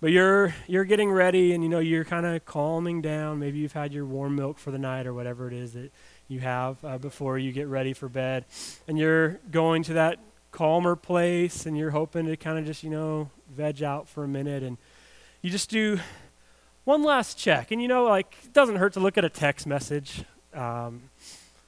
But 0.00 0.12
you're 0.12 0.54
you're 0.68 0.84
getting 0.84 1.10
ready 1.10 1.52
and 1.52 1.64
you 1.64 1.68
know 1.68 1.80
you're 1.80 2.04
kind 2.04 2.26
of 2.26 2.44
calming 2.44 3.02
down. 3.02 3.40
Maybe 3.40 3.58
you've 3.58 3.72
had 3.72 3.92
your 3.92 4.04
warm 4.04 4.36
milk 4.36 4.58
for 4.60 4.70
the 4.70 4.78
night 4.78 5.04
or 5.04 5.12
whatever 5.12 5.48
it 5.48 5.52
is 5.52 5.72
that 5.72 5.90
you 6.28 6.38
have 6.38 6.76
uh, 6.84 6.98
before 6.98 7.36
you 7.36 7.50
get 7.50 7.66
ready 7.66 7.92
for 7.92 8.08
bed. 8.08 8.44
And 8.86 8.96
you're 8.96 9.40
going 9.50 9.82
to 9.84 9.94
that 9.94 10.20
calmer 10.52 10.94
place 10.94 11.66
and 11.66 11.76
you're 11.76 11.90
hoping 11.90 12.26
to 12.26 12.36
kind 12.36 12.60
of 12.60 12.66
just, 12.66 12.84
you 12.84 12.90
know, 12.90 13.30
veg 13.50 13.82
out 13.82 14.08
for 14.08 14.22
a 14.22 14.28
minute 14.28 14.62
and 14.62 14.78
you 15.42 15.50
just 15.50 15.70
do 15.70 15.98
one 16.86 17.02
last 17.02 17.36
check. 17.36 17.72
And 17.72 17.82
you 17.82 17.88
know, 17.88 18.04
like, 18.04 18.34
it 18.44 18.52
doesn't 18.52 18.76
hurt 18.76 18.94
to 18.94 19.00
look 19.00 19.18
at 19.18 19.24
a 19.24 19.28
text 19.28 19.66
message. 19.66 20.24
Um, 20.54 21.10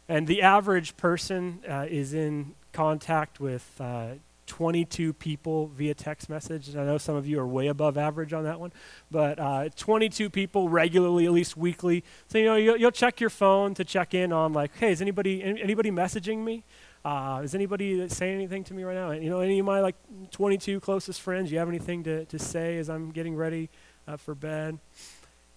and 0.08 0.26
the 0.26 0.40
average 0.40 0.96
person 0.96 1.58
uh, 1.68 1.86
is 1.88 2.14
in 2.14 2.54
contact 2.72 3.40
with 3.40 3.68
uh, 3.80 4.12
22 4.46 5.12
people 5.12 5.66
via 5.76 5.92
text 5.92 6.30
message. 6.30 6.68
And 6.68 6.80
I 6.80 6.84
know 6.84 6.98
some 6.98 7.16
of 7.16 7.26
you 7.26 7.40
are 7.40 7.46
way 7.46 7.66
above 7.66 7.98
average 7.98 8.32
on 8.32 8.44
that 8.44 8.60
one, 8.60 8.72
but 9.10 9.40
uh, 9.40 9.68
22 9.76 10.30
people 10.30 10.68
regularly, 10.68 11.26
at 11.26 11.32
least 11.32 11.56
weekly. 11.56 12.04
So 12.28 12.38
you 12.38 12.44
know, 12.44 12.54
you'll, 12.54 12.76
you'll, 12.76 12.90
check 12.92 13.20
your 13.20 13.28
phone 13.28 13.74
to 13.74 13.84
check 13.84 14.14
in 14.14 14.32
on 14.32 14.52
like, 14.52 14.76
hey, 14.76 14.92
is 14.92 15.02
anybody 15.02 15.42
anybody 15.42 15.90
messaging 15.90 16.44
me? 16.44 16.64
Uh, 17.04 17.40
is 17.42 17.54
anybody 17.54 18.08
saying 18.08 18.34
anything 18.34 18.64
to 18.64 18.74
me 18.74 18.84
right 18.84 18.94
now? 18.94 19.10
You 19.10 19.30
know, 19.30 19.40
any 19.40 19.58
of 19.58 19.66
my 19.66 19.80
like 19.80 19.96
22 20.30 20.80
closest 20.80 21.20
friends, 21.20 21.50
you 21.50 21.58
have 21.58 21.68
anything 21.68 22.04
to, 22.04 22.24
to 22.26 22.38
say 22.38 22.78
as 22.78 22.88
I'm 22.88 23.10
getting 23.10 23.34
ready 23.34 23.68
uh, 24.08 24.16
for 24.16 24.34
bed. 24.34 24.78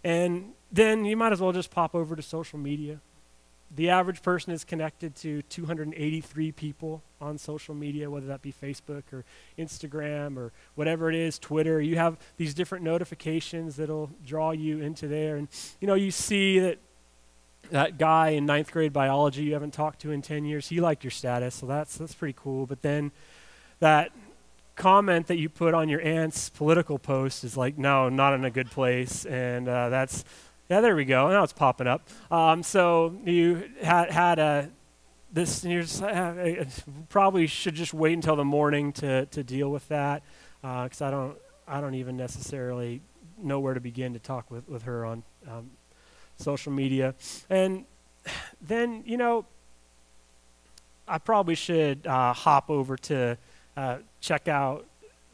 And 0.04 0.54
then 0.72 1.06
you 1.06 1.16
might 1.16 1.32
as 1.32 1.42
well 1.42 1.52
just 1.52 1.72
pop 1.72 1.96
over 1.96 2.16
to 2.16 2.22
social 2.22 2.60
media. 2.60 3.00
The 3.74 3.90
average 3.90 4.22
person 4.22 4.52
is 4.52 4.66
connected 4.66 5.16
to 5.18 5.42
283 5.44 6.52
people 6.52 7.02
on 7.22 7.38
social 7.38 7.74
media, 7.74 8.10
whether 8.10 8.28
that 8.28 8.42
be 8.42 8.52
Facebook 8.52 9.04
or 9.14 9.24
Instagram 9.58 10.36
or 10.36 10.52
whatever 10.76 11.10
it 11.10 11.16
is, 11.16 11.40
Twitter. 11.40 11.80
You 11.80 11.96
have 11.96 12.18
these 12.36 12.54
different 12.54 12.84
notifications 12.84 13.78
that'll 13.78 14.10
draw 14.26 14.52
you 14.52 14.82
into 14.82 15.08
there. 15.08 15.38
And, 15.38 15.48
you 15.80 15.88
know, 15.88 15.94
you 15.94 16.12
see 16.12 16.60
that 16.60 16.80
that 17.70 17.98
guy 17.98 18.30
in 18.30 18.46
ninth 18.46 18.70
grade 18.72 18.92
biology 18.92 19.44
you 19.44 19.54
haven't 19.54 19.74
talked 19.74 20.02
to 20.02 20.12
in 20.12 20.22
10 20.22 20.44
years, 20.44 20.68
he 20.68 20.82
liked 20.82 21.06
your 21.06 21.12
status, 21.12 21.56
so 21.56 21.66
that's, 21.66 21.96
that's 21.98 22.14
pretty 22.14 22.36
cool. 22.38 22.66
But 22.66 22.82
then 22.82 23.14
that 23.80 24.12
comment 24.82 25.28
that 25.28 25.38
you 25.38 25.48
put 25.48 25.76
on 25.76 25.90
your 25.90 26.02
aunt's 26.02 26.50
political 26.50 26.98
post 26.98 27.44
is 27.44 27.56
like, 27.56 27.78
no, 27.78 28.10
not 28.10 28.34
in 28.34 28.44
a 28.44 28.50
good 28.50 28.72
place. 28.72 29.26
And 29.26 29.70
uh, 29.70 29.90
that's, 29.90 30.26
yeah, 30.72 30.82
there 30.82 30.96
we 30.96 31.06
go. 31.06 31.30
Now 31.30 31.44
it's 31.44 31.54
popping 31.54 31.86
up. 31.86 32.10
Um, 32.32 32.64
so 32.64 33.16
you 33.24 33.70
had, 33.84 34.10
had 34.10 34.40
a, 34.40 34.70
this, 35.32 35.64
you 35.64 35.84
just, 35.84 36.02
uh, 36.02 36.66
probably 37.10 37.46
should 37.46 37.76
just 37.76 37.94
wait 37.94 38.14
until 38.14 38.36
the 38.36 38.44
morning 38.44 38.92
to, 38.94 39.28
to 39.28 39.44
deal 39.44 39.70
with 39.70 39.88
that 39.90 40.24
because 40.62 41.00
uh, 41.00 41.06
I, 41.06 41.12
don't, 41.12 41.38
I 41.68 41.80
don't 41.80 41.96
even 41.96 42.18
necessarily 42.18 43.02
know 43.38 43.60
where 43.60 43.76
to 43.76 43.80
begin 43.80 44.14
to 44.14 44.20
talk 44.20 44.50
with, 44.50 44.68
with 44.68 44.82
her 44.84 45.06
on 45.06 45.22
um, 45.48 45.70
social 46.38 46.72
media. 46.72 47.14
And 47.52 47.86
then, 48.60 49.04
you 49.06 49.18
know, 49.18 49.46
I 51.08 51.20
probably 51.20 51.56
should 51.56 52.08
uh, 52.08 52.34
hop 52.34 52.72
over 52.72 52.98
to 52.98 53.38
uh, 53.78 53.98
check 54.20 54.48
out 54.48 54.86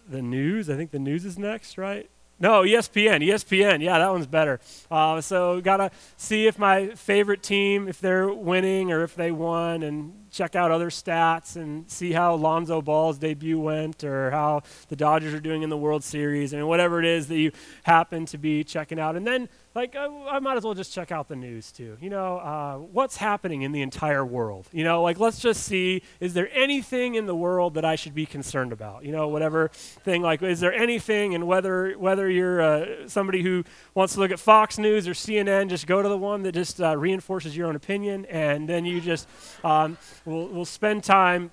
the 0.09 0.21
news. 0.21 0.69
I 0.69 0.75
think 0.75 0.91
the 0.91 0.99
news 0.99 1.25
is 1.25 1.37
next, 1.37 1.77
right? 1.77 2.09
No, 2.39 2.61
ESPN, 2.61 3.27
ESPN. 3.27 3.81
Yeah, 3.81 3.97
that 3.97 4.11
one's 4.11 4.27
better. 4.27 4.59
Uh, 4.91 5.21
so 5.21 5.59
gotta 5.59 5.89
see 6.17 6.45
if 6.45 6.59
my 6.59 6.89
favorite 6.89 7.41
team, 7.41 7.87
if 7.87 7.99
they're 7.99 8.31
winning 8.31 8.91
or 8.91 9.03
if 9.03 9.15
they 9.15 9.31
won, 9.31 9.81
and 9.81 10.13
check 10.37 10.55
out 10.55 10.69
other 10.69 10.89
stats 10.89 11.55
and 11.55 11.89
see 11.89 12.11
how 12.11 12.35
Lonzo 12.35 12.81
Ball's 12.81 13.17
debut 13.17 13.59
went 13.59 14.03
or 14.03 14.29
how 14.29 14.61
the 14.87 14.95
Dodgers 14.95 15.33
are 15.33 15.39
doing 15.39 15.63
in 15.63 15.69
the 15.69 15.77
World 15.77 16.03
Series 16.03 16.53
and 16.53 16.67
whatever 16.67 16.99
it 16.99 17.05
is 17.05 17.27
that 17.27 17.37
you 17.37 17.51
happen 17.83 18.25
to 18.27 18.37
be 18.37 18.63
checking 18.63 18.99
out. 18.99 19.15
And 19.15 19.25
then 19.25 19.49
like 19.77 19.95
I, 19.95 20.07
I, 20.07 20.39
might 20.39 20.57
as 20.57 20.63
well 20.63 20.73
just 20.73 20.91
check 20.91 21.11
out 21.11 21.27
the 21.27 21.35
news 21.35 21.71
too. 21.71 21.97
You 22.01 22.09
know, 22.09 22.37
uh, 22.37 22.77
what's 22.77 23.15
happening 23.15 23.61
in 23.61 23.71
the 23.71 23.83
entire 23.83 24.25
world? 24.25 24.67
You 24.71 24.83
know, 24.83 25.03
like 25.03 25.19
let's 25.19 25.39
just 25.39 25.63
see, 25.63 26.01
is 26.19 26.33
there 26.33 26.49
anything 26.51 27.13
in 27.13 27.27
the 27.27 27.35
world 27.35 27.75
that 27.75 27.85
I 27.85 27.95
should 27.95 28.15
be 28.15 28.25
concerned 28.25 28.73
about? 28.73 29.05
You 29.05 29.11
know, 29.11 29.27
whatever 29.27 29.67
thing. 29.67 30.23
Like, 30.23 30.41
is 30.41 30.59
there 30.59 30.73
anything? 30.73 31.35
And 31.35 31.45
whether 31.45 31.91
whether 31.93 32.27
you're 32.27 32.59
uh, 32.59 33.07
somebody 33.07 33.43
who 33.43 33.63
wants 33.93 34.15
to 34.15 34.19
look 34.19 34.31
at 34.31 34.39
Fox 34.39 34.79
News 34.79 35.07
or 35.07 35.11
CNN, 35.11 35.69
just 35.69 35.85
go 35.85 36.01
to 36.01 36.09
the 36.09 36.17
one 36.17 36.41
that 36.41 36.53
just 36.53 36.81
uh, 36.81 36.97
reinforces 36.97 37.55
your 37.55 37.67
own 37.67 37.75
opinion, 37.75 38.25
and 38.25 38.67
then 38.67 38.83
you 38.83 38.99
just 38.99 39.27
um, 39.63 39.95
will 40.27 40.47
we'll 40.49 40.65
spend 40.65 41.03
time 41.03 41.51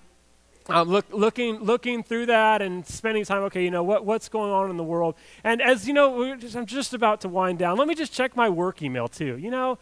um, 0.69 0.89
look, 0.89 1.05
looking, 1.13 1.59
looking 1.59 2.03
through 2.03 2.27
that 2.27 2.63
and 2.63 2.87
spending 2.87 3.25
time, 3.25 3.43
okay, 3.45 3.63
you 3.63 3.71
know, 3.71 3.83
what, 3.83 4.07
what's 4.07 4.31
going 4.31 4.51
on 4.51 4.71
in 4.71 4.79
the 4.79 4.85
world? 4.85 5.15
And 5.43 5.61
as 5.61 5.87
you 5.87 5.93
know, 5.93 6.35
just, 6.37 6.57
I'm 6.57 6.65
just 6.65 6.95
about 6.95 7.21
to 7.23 7.29
wind 7.29 7.59
down. 7.59 7.77
Let 7.77 7.87
me 7.87 7.95
just 7.95 8.15
check 8.15 8.35
my 8.35 8.49
work 8.49 8.81
email 8.81 9.07
too. 9.07 9.37
You 9.37 9.51
know, 9.51 9.79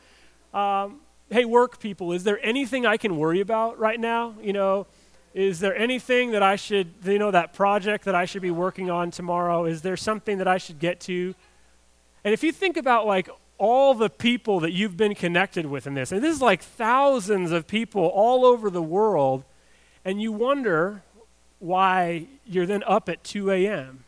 um, 0.53 1.01
hey, 1.31 1.45
work 1.45 1.79
people, 1.79 2.13
is 2.13 2.25
there 2.25 2.45
anything 2.45 2.85
I 2.85 2.97
can 2.97 3.17
worry 3.17 3.41
about 3.41 3.79
right 3.79 3.99
now? 3.99 4.35
You 4.43 4.53
know, 4.53 4.87
is 5.35 5.61
there 5.61 5.77
anything 5.77 6.33
that 6.33 6.43
I 6.43 6.57
should, 6.57 6.93
you 7.05 7.19
know, 7.19 7.31
that 7.31 7.53
project 7.53 8.05
that 8.07 8.17
I 8.17 8.25
should 8.25 8.43
be 8.43 8.51
working 8.51 8.91
on 8.91 9.13
tomorrow? 9.13 9.65
Is 9.67 9.83
there 9.83 9.97
something 9.97 10.39
that 10.39 10.49
I 10.49 10.59
should 10.59 10.81
get 10.81 10.99
to? 11.03 11.35
And 12.25 12.35
if 12.35 12.43
you 12.43 12.51
think 12.51 12.77
about 12.77 13.07
like 13.07 13.29
all 13.63 13.95
the 13.95 14.11
people 14.11 14.59
that 14.59 14.73
you've 14.73 14.97
been 14.97 15.15
connected 15.15 15.67
with 15.67 15.87
in 15.87 15.95
this, 15.95 16.11
and 16.11 16.21
this 16.21 16.35
is 16.35 16.43
like 16.43 16.61
thousands 16.61 17.53
of 17.53 17.69
people 17.69 18.05
all 18.07 18.45
over 18.45 18.69
the 18.69 18.83
world 18.83 19.45
and 20.05 20.21
you 20.21 20.33
wonder 20.33 21.03
why 21.59 22.27
you're 22.45 22.67
then 22.67 22.83
up 22.85 23.09
at 23.09 23.23
2 23.23 23.51
a.m. 23.53 24.05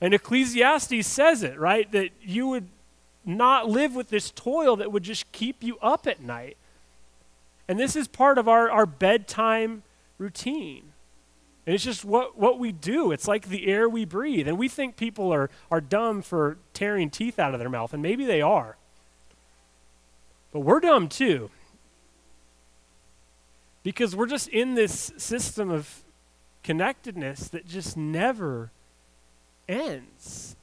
And 0.00 0.12
Ecclesiastes 0.12 1.06
says 1.06 1.42
it, 1.42 1.58
right? 1.58 1.90
That 1.92 2.10
you 2.20 2.46
would 2.48 2.68
not 3.24 3.68
live 3.68 3.94
with 3.94 4.08
this 4.08 4.30
toil 4.30 4.76
that 4.76 4.92
would 4.92 5.02
just 5.02 5.30
keep 5.32 5.62
you 5.62 5.78
up 5.80 6.06
at 6.06 6.20
night. 6.20 6.56
And 7.68 7.78
this 7.78 7.96
is 7.96 8.08
part 8.08 8.36
of 8.36 8.48
our, 8.48 8.70
our 8.70 8.86
bedtime 8.86 9.82
routine. 10.18 10.89
And 11.70 11.76
it's 11.76 11.84
just 11.84 12.04
what, 12.04 12.36
what 12.36 12.58
we 12.58 12.72
do. 12.72 13.12
It's 13.12 13.28
like 13.28 13.46
the 13.46 13.68
air 13.68 13.88
we 13.88 14.04
breathe. 14.04 14.48
And 14.48 14.58
we 14.58 14.66
think 14.66 14.96
people 14.96 15.32
are, 15.32 15.48
are 15.70 15.80
dumb 15.80 16.20
for 16.20 16.58
tearing 16.74 17.10
teeth 17.10 17.38
out 17.38 17.54
of 17.54 17.60
their 17.60 17.68
mouth, 17.68 17.92
and 17.92 18.02
maybe 18.02 18.24
they 18.24 18.42
are. 18.42 18.76
But 20.50 20.62
we're 20.62 20.80
dumb 20.80 21.08
too. 21.08 21.48
Because 23.84 24.16
we're 24.16 24.26
just 24.26 24.48
in 24.48 24.74
this 24.74 25.12
system 25.16 25.70
of 25.70 26.02
connectedness 26.64 27.46
that 27.50 27.68
just 27.68 27.96
never 27.96 28.72
ends. 29.68 30.56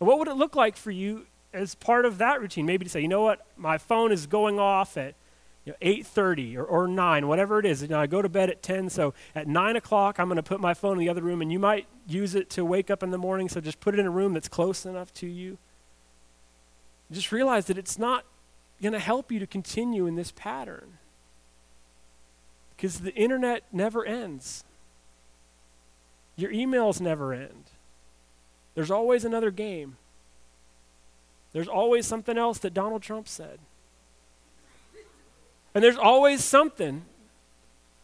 And 0.00 0.08
what 0.08 0.18
would 0.18 0.28
it 0.28 0.36
look 0.36 0.56
like 0.56 0.78
for 0.78 0.90
you 0.90 1.26
as 1.52 1.74
part 1.74 2.06
of 2.06 2.16
that 2.16 2.40
routine? 2.40 2.64
Maybe 2.64 2.86
to 2.86 2.90
say, 2.90 3.02
you 3.02 3.08
know 3.08 3.20
what, 3.20 3.44
my 3.58 3.76
phone 3.76 4.10
is 4.10 4.26
going 4.26 4.58
off 4.58 4.96
at 4.96 5.16
you 5.66 5.72
know, 5.72 5.78
8.30 5.82 6.56
or, 6.56 6.64
or 6.64 6.86
9, 6.86 7.26
whatever 7.26 7.58
it 7.58 7.66
is. 7.66 7.82
You 7.82 7.88
know, 7.88 7.98
I 7.98 8.06
go 8.06 8.22
to 8.22 8.28
bed 8.28 8.48
at 8.48 8.62
10, 8.62 8.88
so 8.88 9.12
at 9.34 9.48
9 9.48 9.76
o'clock, 9.76 10.18
I'm 10.18 10.28
going 10.28 10.36
to 10.36 10.42
put 10.42 10.60
my 10.60 10.72
phone 10.72 10.92
in 10.92 10.98
the 11.00 11.08
other 11.08 11.22
room, 11.22 11.42
and 11.42 11.52
you 11.52 11.58
might 11.58 11.86
use 12.06 12.36
it 12.36 12.48
to 12.50 12.64
wake 12.64 12.88
up 12.88 13.02
in 13.02 13.10
the 13.10 13.18
morning, 13.18 13.48
so 13.48 13.60
just 13.60 13.80
put 13.80 13.92
it 13.92 14.00
in 14.00 14.06
a 14.06 14.10
room 14.10 14.32
that's 14.32 14.48
close 14.48 14.86
enough 14.86 15.12
to 15.14 15.26
you. 15.26 15.58
Just 17.10 17.32
realize 17.32 17.66
that 17.66 17.76
it's 17.76 17.98
not 17.98 18.24
going 18.80 18.92
to 18.92 19.00
help 19.00 19.32
you 19.32 19.40
to 19.40 19.46
continue 19.46 20.06
in 20.06 20.14
this 20.14 20.32
pattern. 20.32 20.98
Because 22.76 23.00
the 23.00 23.14
internet 23.14 23.64
never 23.72 24.04
ends. 24.04 24.64
Your 26.36 26.52
emails 26.52 27.00
never 27.00 27.32
end. 27.32 27.64
There's 28.74 28.90
always 28.90 29.24
another 29.24 29.50
game. 29.50 29.96
There's 31.52 31.68
always 31.68 32.06
something 32.06 32.36
else 32.38 32.58
that 32.58 32.74
Donald 32.74 33.02
Trump 33.02 33.26
said. 33.26 33.58
And 35.76 35.84
there's 35.84 35.98
always 35.98 36.42
something. 36.42 37.04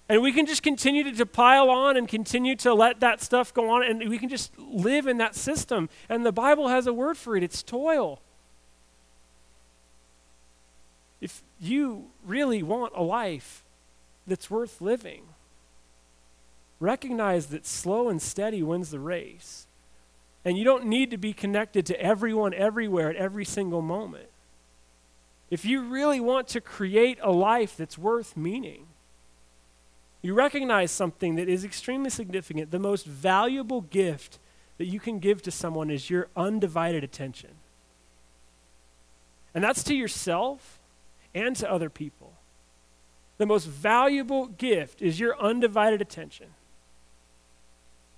And 0.06 0.20
we 0.20 0.30
can 0.30 0.44
just 0.44 0.62
continue 0.62 1.04
to, 1.04 1.12
to, 1.12 1.24
pile 1.24 1.70
on 1.70 1.96
and 1.96 2.06
continue 2.06 2.54
to 2.56 2.74
let 2.74 3.00
that 3.00 3.22
stuff 3.22 3.54
go 3.54 3.70
on, 3.70 3.82
and 3.82 4.10
we 4.10 4.18
can 4.18 4.28
just 4.28 4.52
live 4.58 5.06
in 5.06 5.16
that 5.16 5.34
system. 5.34 5.88
And 6.10 6.26
the 6.26 6.32
Bible 6.32 6.68
has 6.68 6.86
a 6.86 6.92
word 6.92 7.16
for 7.16 7.34
it 7.34 7.42
it's 7.42 7.62
toil. 7.62 8.20
If 11.22 11.42
you 11.58 12.10
really 12.26 12.62
want 12.62 12.92
a 12.94 13.02
life 13.02 13.64
that's 14.26 14.50
worth 14.50 14.82
living. 14.82 15.22
Recognize 16.78 17.46
that 17.46 17.64
slow 17.64 18.10
and 18.10 18.20
steady 18.20 18.62
wins 18.62 18.90
the 18.90 19.00
race. 19.00 19.66
And 20.44 20.58
you 20.58 20.64
don't 20.64 20.84
need 20.84 21.10
to 21.10 21.16
be 21.16 21.32
connected 21.32 21.86
to 21.86 21.98
everyone 21.98 22.52
everywhere 22.52 23.08
at 23.08 23.16
every 23.16 23.46
single 23.46 23.80
moment. 23.80 24.28
If 25.52 25.66
you 25.66 25.82
really 25.82 26.18
want 26.18 26.48
to 26.48 26.62
create 26.62 27.18
a 27.20 27.30
life 27.30 27.76
that's 27.76 27.98
worth 27.98 28.38
meaning, 28.38 28.86
you 30.22 30.32
recognize 30.32 30.90
something 30.90 31.34
that 31.34 31.46
is 31.46 31.62
extremely 31.62 32.08
significant. 32.08 32.70
The 32.70 32.78
most 32.78 33.04
valuable 33.04 33.82
gift 33.82 34.38
that 34.78 34.86
you 34.86 34.98
can 34.98 35.18
give 35.18 35.42
to 35.42 35.50
someone 35.50 35.90
is 35.90 36.08
your 36.08 36.28
undivided 36.34 37.04
attention. 37.04 37.50
And 39.54 39.62
that's 39.62 39.84
to 39.84 39.94
yourself 39.94 40.80
and 41.34 41.54
to 41.56 41.70
other 41.70 41.90
people 41.90 42.32
the 43.36 43.46
most 43.46 43.66
valuable 43.66 44.46
gift 44.46 45.02
is 45.02 45.20
your 45.20 45.36
undivided 45.38 46.00
attention. 46.00 46.46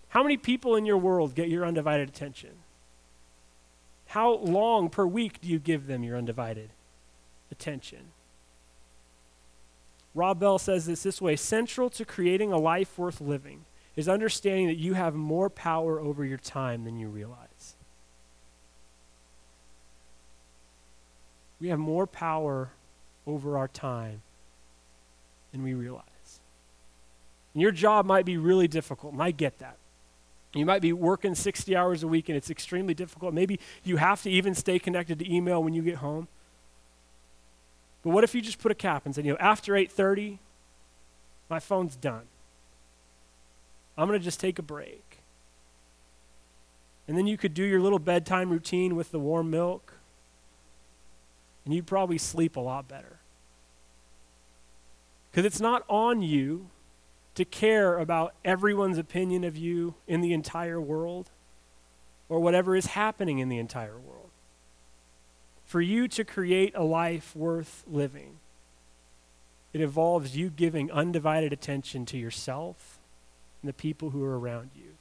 How 0.09 0.23
many 0.23 0.37
people 0.37 0.77
in 0.77 0.85
your 0.85 0.99
world 0.99 1.35
get 1.35 1.49
your 1.49 1.65
undivided 1.65 2.09
attention? 2.09 2.51
How 4.09 4.35
long 4.35 4.91
per 4.91 5.07
week 5.07 5.41
do 5.41 5.49
you 5.49 5.59
give 5.59 5.87
them 5.87 6.05
your 6.05 6.17
undivided 6.17 6.69
attention? 7.51 8.13
Rob 10.15 10.39
Bell 10.39 10.59
says 10.59 10.87
this 10.87 11.03
this 11.03 11.21
way 11.21 11.37
Central 11.37 11.91
to 11.91 12.05
creating 12.05 12.53
a 12.53 12.59
life 12.59 12.99
worth 12.99 13.21
living 13.21 13.65
is 13.97 14.09
understanding 14.09 14.67
that 14.67 14.77
you 14.77 14.95
have 14.95 15.15
more 15.15 15.49
power 15.49 16.01
over 16.01 16.25
your 16.25 16.39
time 16.39 16.85
than 16.85 16.99
you 16.99 17.09
realize. 17.09 17.77
We 21.61 21.69
have 21.69 21.79
more 21.79 22.07
power 22.07 22.71
over 23.27 23.57
our 23.57 23.69
time 23.69 24.23
than 25.53 25.63
we 25.63 25.75
realize. 25.75 26.05
And 27.55 27.63
your 27.63 27.71
job 27.71 28.05
might 28.05 28.27
be 28.27 28.37
really 28.37 28.67
difficult, 28.67 29.13
and 29.13 29.23
I 29.23 29.31
get 29.31 29.61
that. 29.61 29.77
You 30.55 30.67
might 30.67 30.83
be 30.83 30.93
working 30.93 31.35
60 31.35 31.75
hours 31.75 32.03
a 32.03 32.09
week 32.09 32.29
and 32.29 32.37
it's 32.37 32.51
extremely 32.51 32.95
difficult. 32.95 33.35
Maybe 33.35 33.59
you 33.83 33.97
have 33.97 34.23
to 34.23 34.31
even 34.31 34.55
stay 34.55 34.79
connected 34.79 35.19
to 35.19 35.33
email 35.33 35.63
when 35.63 35.75
you 35.75 35.83
get 35.83 35.97
home. 35.97 36.29
But 38.05 38.11
what 38.11 38.23
if 38.23 38.35
you 38.35 38.43
just 38.43 38.59
put 38.59 38.71
a 38.71 38.75
cap 38.75 39.07
and 39.07 39.15
said, 39.15 39.25
you 39.25 39.33
know, 39.33 39.39
after 39.41 39.73
8:30, 39.73 40.39
my 41.49 41.59
phone's 41.59 41.97
done. 41.97 42.27
I'm 43.97 44.07
going 44.07 44.19
to 44.19 44.25
just 44.25 44.41
take 44.41 44.59
a 44.59 44.63
break. 44.63 45.19
And 47.09 47.17
then 47.17 47.27
you 47.27 47.37
could 47.37 47.55
do 47.55 47.65
your 47.65 47.81
little 47.81 47.99
bedtime 47.99 48.51
routine 48.51 48.95
with 48.95 49.11
the 49.11 49.19
warm 49.19 49.51
milk. 49.51 49.95
And 51.65 51.73
you'd 51.75 51.87
probably 51.87 52.19
sleep 52.19 52.57
a 52.57 52.61
lot 52.61 52.89
better. 52.89 53.19
Because 55.31 55.47
it's 55.47 55.61
not 55.61 55.85
on 55.89 56.23
you 56.23 56.69
to 57.35 57.45
care 57.45 57.99
about 57.99 58.35
everyone's 58.45 58.99
opinion 58.99 59.45
of 59.45 59.57
you 59.57 59.95
in 60.07 60.21
the 60.21 60.33
entire 60.33 60.81
world 60.81 61.31
or 62.29 62.41
whatever 62.41 62.77
is 62.77 62.87
happening 62.87 63.39
in 63.39 63.49
the 63.49 63.59
entire 63.59 63.99
world. 63.99 64.24
For 65.75 65.81
you 65.81 66.07
to 66.07 66.23
create 66.23 66.77
a 66.77 66.85
life 66.85 67.35
worth 67.35 67.83
living, 67.89 68.37
it 69.73 69.81
involves 69.81 70.37
you 70.37 70.49
giving 70.49 70.89
undivided 70.93 71.53
attention 71.53 72.07
to 72.07 72.17
yourself 72.17 73.01
and 73.61 73.69
the 73.69 73.73
people 73.73 74.11
who 74.11 74.23
are 74.23 74.39
around 74.39 74.71
you. 74.77 74.93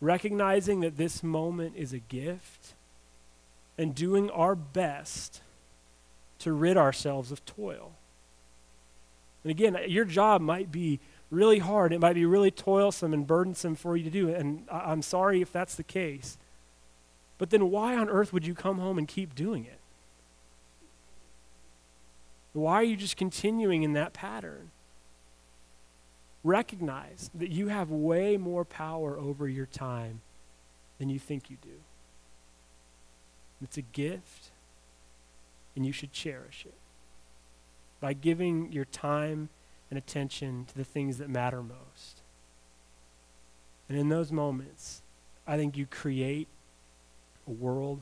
Recognizing 0.00 0.82
that 0.82 0.98
this 0.98 1.24
moment 1.24 1.74
is 1.74 1.92
a 1.92 1.98
gift 1.98 2.74
and 3.76 3.92
doing 3.92 4.30
our 4.30 4.54
best 4.54 5.40
to 6.38 6.52
rid 6.52 6.76
ourselves 6.76 7.32
of 7.32 7.44
toil. 7.44 7.90
And 9.42 9.50
again, 9.50 9.76
your 9.88 10.04
job 10.04 10.42
might 10.42 10.70
be 10.70 11.00
really 11.28 11.58
hard. 11.58 11.92
It 11.92 11.98
might 11.98 12.14
be 12.14 12.24
really 12.24 12.52
toilsome 12.52 13.12
and 13.12 13.26
burdensome 13.26 13.74
for 13.74 13.96
you 13.96 14.04
to 14.04 14.10
do. 14.10 14.32
And 14.32 14.68
I'm 14.70 15.02
sorry 15.02 15.42
if 15.42 15.50
that's 15.50 15.74
the 15.74 15.82
case. 15.82 16.38
But 17.40 17.48
then 17.48 17.70
why 17.70 17.96
on 17.96 18.10
earth 18.10 18.34
would 18.34 18.46
you 18.46 18.54
come 18.54 18.76
home 18.76 18.98
and 18.98 19.08
keep 19.08 19.34
doing 19.34 19.64
it? 19.64 19.80
Why 22.52 22.74
are 22.74 22.84
you 22.84 22.96
just 22.96 23.16
continuing 23.16 23.82
in 23.82 23.94
that 23.94 24.12
pattern? 24.12 24.72
Recognize 26.44 27.30
that 27.34 27.50
you 27.50 27.68
have 27.68 27.90
way 27.90 28.36
more 28.36 28.66
power 28.66 29.16
over 29.18 29.48
your 29.48 29.64
time 29.64 30.20
than 30.98 31.08
you 31.08 31.18
think 31.18 31.48
you 31.48 31.56
do. 31.62 31.80
It's 33.62 33.78
a 33.78 33.82
gift, 33.82 34.50
and 35.74 35.86
you 35.86 35.92
should 35.92 36.12
cherish 36.12 36.66
it 36.66 36.74
by 38.00 38.12
giving 38.12 38.70
your 38.70 38.84
time 38.84 39.48
and 39.88 39.96
attention 39.96 40.66
to 40.66 40.76
the 40.76 40.84
things 40.84 41.16
that 41.16 41.30
matter 41.30 41.62
most. 41.62 42.20
And 43.88 43.96
in 43.96 44.10
those 44.10 44.30
moments, 44.30 45.00
I 45.46 45.56
think 45.56 45.78
you 45.78 45.86
create 45.86 46.46
a 47.50 47.52
world 47.52 48.00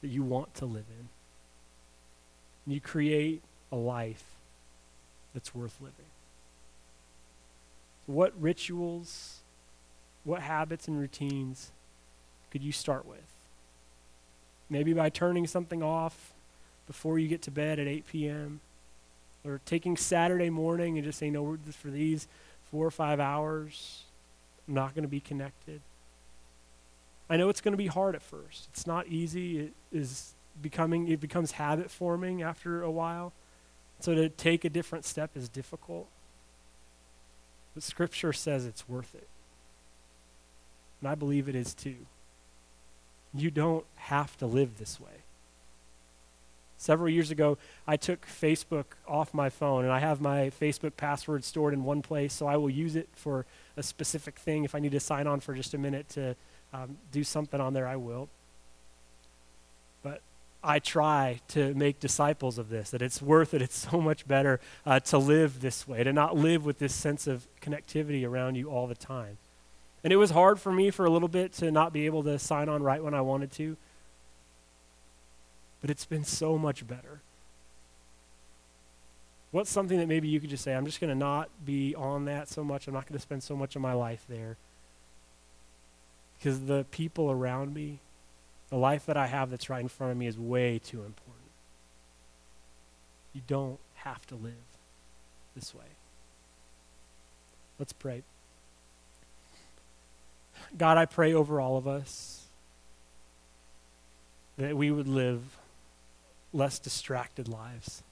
that 0.00 0.08
you 0.08 0.22
want 0.22 0.54
to 0.54 0.64
live 0.64 0.86
in. 0.88 1.08
And 2.64 2.74
you 2.74 2.80
create 2.80 3.42
a 3.70 3.76
life 3.76 4.24
that's 5.34 5.54
worth 5.54 5.76
living. 5.80 5.94
So 8.06 8.12
what 8.14 8.32
rituals, 8.40 9.40
what 10.24 10.42
habits 10.42 10.88
and 10.88 10.98
routines 10.98 11.70
could 12.50 12.62
you 12.62 12.72
start 12.72 13.06
with? 13.06 13.18
Maybe 14.68 14.92
by 14.92 15.10
turning 15.10 15.46
something 15.46 15.82
off 15.82 16.32
before 16.86 17.18
you 17.18 17.28
get 17.28 17.42
to 17.42 17.50
bed 17.50 17.78
at 17.78 17.86
8 17.86 18.06
p.m 18.06 18.60
Or 19.44 19.60
taking 19.64 19.96
Saturday 19.96 20.50
morning 20.50 20.96
and 20.96 21.04
just 21.04 21.18
saying, 21.18 21.34
no, 21.34 21.56
for 21.72 21.88
these 21.88 22.26
four 22.70 22.86
or 22.86 22.90
five 22.90 23.20
hours, 23.20 24.04
I'm 24.66 24.74
not 24.74 24.94
going 24.94 25.02
to 25.02 25.08
be 25.08 25.20
connected. 25.20 25.80
I 27.30 27.36
know 27.36 27.48
it's 27.48 27.60
going 27.60 27.72
to 27.72 27.78
be 27.78 27.86
hard 27.86 28.16
at 28.16 28.22
first. 28.22 28.68
It's 28.72 28.88
not 28.88 29.06
easy. 29.06 29.60
It 29.60 29.72
is 29.92 30.34
becoming 30.60 31.08
it 31.08 31.20
becomes 31.20 31.52
habit 31.52 31.90
forming 31.90 32.42
after 32.42 32.82
a 32.82 32.90
while. 32.90 33.32
So 34.00 34.14
to 34.16 34.28
take 34.28 34.64
a 34.64 34.68
different 34.68 35.04
step 35.04 35.30
is 35.36 35.48
difficult. 35.48 36.08
But 37.72 37.84
scripture 37.84 38.32
says 38.32 38.66
it's 38.66 38.88
worth 38.88 39.14
it. 39.14 39.28
And 41.00 41.08
I 41.08 41.14
believe 41.14 41.48
it 41.48 41.54
is 41.54 41.72
too. 41.72 41.96
You 43.32 43.52
don't 43.52 43.84
have 43.94 44.36
to 44.38 44.46
live 44.46 44.78
this 44.78 44.98
way. 44.98 45.22
Several 46.76 47.10
years 47.10 47.30
ago, 47.30 47.58
I 47.86 47.96
took 47.96 48.26
Facebook 48.26 48.86
off 49.06 49.34
my 49.34 49.50
phone, 49.50 49.84
and 49.84 49.92
I 49.92 49.98
have 49.98 50.20
my 50.20 50.50
Facebook 50.58 50.96
password 50.96 51.44
stored 51.44 51.74
in 51.74 51.84
one 51.84 52.00
place, 52.00 52.32
so 52.32 52.46
I 52.46 52.56
will 52.56 52.70
use 52.70 52.96
it 52.96 53.08
for 53.14 53.44
a 53.76 53.82
specific 53.82 54.38
thing. 54.38 54.64
If 54.64 54.74
I 54.74 54.78
need 54.78 54.92
to 54.92 55.00
sign 55.00 55.26
on 55.26 55.40
for 55.40 55.54
just 55.54 55.74
a 55.74 55.78
minute 55.78 56.08
to 56.10 56.36
um, 56.72 56.96
do 57.12 57.24
something 57.24 57.60
on 57.60 57.74
there, 57.74 57.86
I 57.86 57.96
will. 57.96 58.28
But 60.02 60.20
I 60.62 60.78
try 60.78 61.40
to 61.48 61.74
make 61.74 62.00
disciples 62.00 62.58
of 62.58 62.68
this, 62.68 62.90
that 62.90 63.02
it's 63.02 63.20
worth 63.20 63.54
it. 63.54 63.62
It's 63.62 63.88
so 63.90 64.00
much 64.00 64.26
better 64.26 64.60
uh, 64.86 65.00
to 65.00 65.18
live 65.18 65.60
this 65.60 65.86
way, 65.86 66.04
to 66.04 66.12
not 66.12 66.36
live 66.36 66.64
with 66.64 66.78
this 66.78 66.94
sense 66.94 67.26
of 67.26 67.46
connectivity 67.60 68.26
around 68.26 68.56
you 68.56 68.70
all 68.70 68.86
the 68.86 68.94
time. 68.94 69.38
And 70.02 70.12
it 70.12 70.16
was 70.16 70.30
hard 70.30 70.58
for 70.58 70.72
me 70.72 70.90
for 70.90 71.04
a 71.04 71.10
little 71.10 71.28
bit 71.28 71.52
to 71.54 71.70
not 71.70 71.92
be 71.92 72.06
able 72.06 72.22
to 72.22 72.38
sign 72.38 72.68
on 72.68 72.82
right 72.82 73.02
when 73.02 73.14
I 73.14 73.20
wanted 73.20 73.52
to 73.52 73.76
but 75.80 75.90
it's 75.90 76.04
been 76.04 76.24
so 76.24 76.58
much 76.58 76.86
better. 76.86 77.20
What's 79.50 79.70
something 79.70 79.98
that 79.98 80.06
maybe 80.06 80.28
you 80.28 80.40
could 80.40 80.50
just 80.50 80.62
say, 80.62 80.74
I'm 80.74 80.86
just 80.86 81.00
going 81.00 81.10
to 81.10 81.18
not 81.18 81.48
be 81.64 81.94
on 81.94 82.26
that 82.26 82.48
so 82.48 82.62
much. 82.62 82.86
I'm 82.86 82.94
not 82.94 83.06
going 83.06 83.18
to 83.18 83.22
spend 83.22 83.42
so 83.42 83.56
much 83.56 83.74
of 83.74 83.82
my 83.82 83.94
life 83.94 84.24
there. 84.28 84.56
Because 86.40 86.60
the 86.60 86.86
people 86.90 87.30
around 87.30 87.74
me, 87.74 87.98
the 88.70 88.76
life 88.76 89.04
that 89.06 89.16
I 89.16 89.26
have 89.26 89.50
that's 89.50 89.68
right 89.68 89.82
in 89.82 89.88
front 89.88 90.12
of 90.12 90.16
me 90.16 90.26
is 90.26 90.38
way 90.38 90.78
too 90.78 91.02
important. 91.02 91.36
You 93.34 93.42
don't 93.46 93.78
have 93.96 94.26
to 94.28 94.36
live 94.36 94.54
this 95.54 95.74
way. 95.74 95.84
Let's 97.78 97.92
pray. 97.92 98.22
God, 100.76 100.96
I 100.96 101.04
pray 101.04 101.34
over 101.34 101.60
all 101.60 101.76
of 101.76 101.86
us 101.86 102.46
that 104.56 104.76
we 104.76 104.90
would 104.90 105.08
live 105.08 105.42
less 106.54 106.78
distracted 106.78 107.48
lives. 107.48 108.02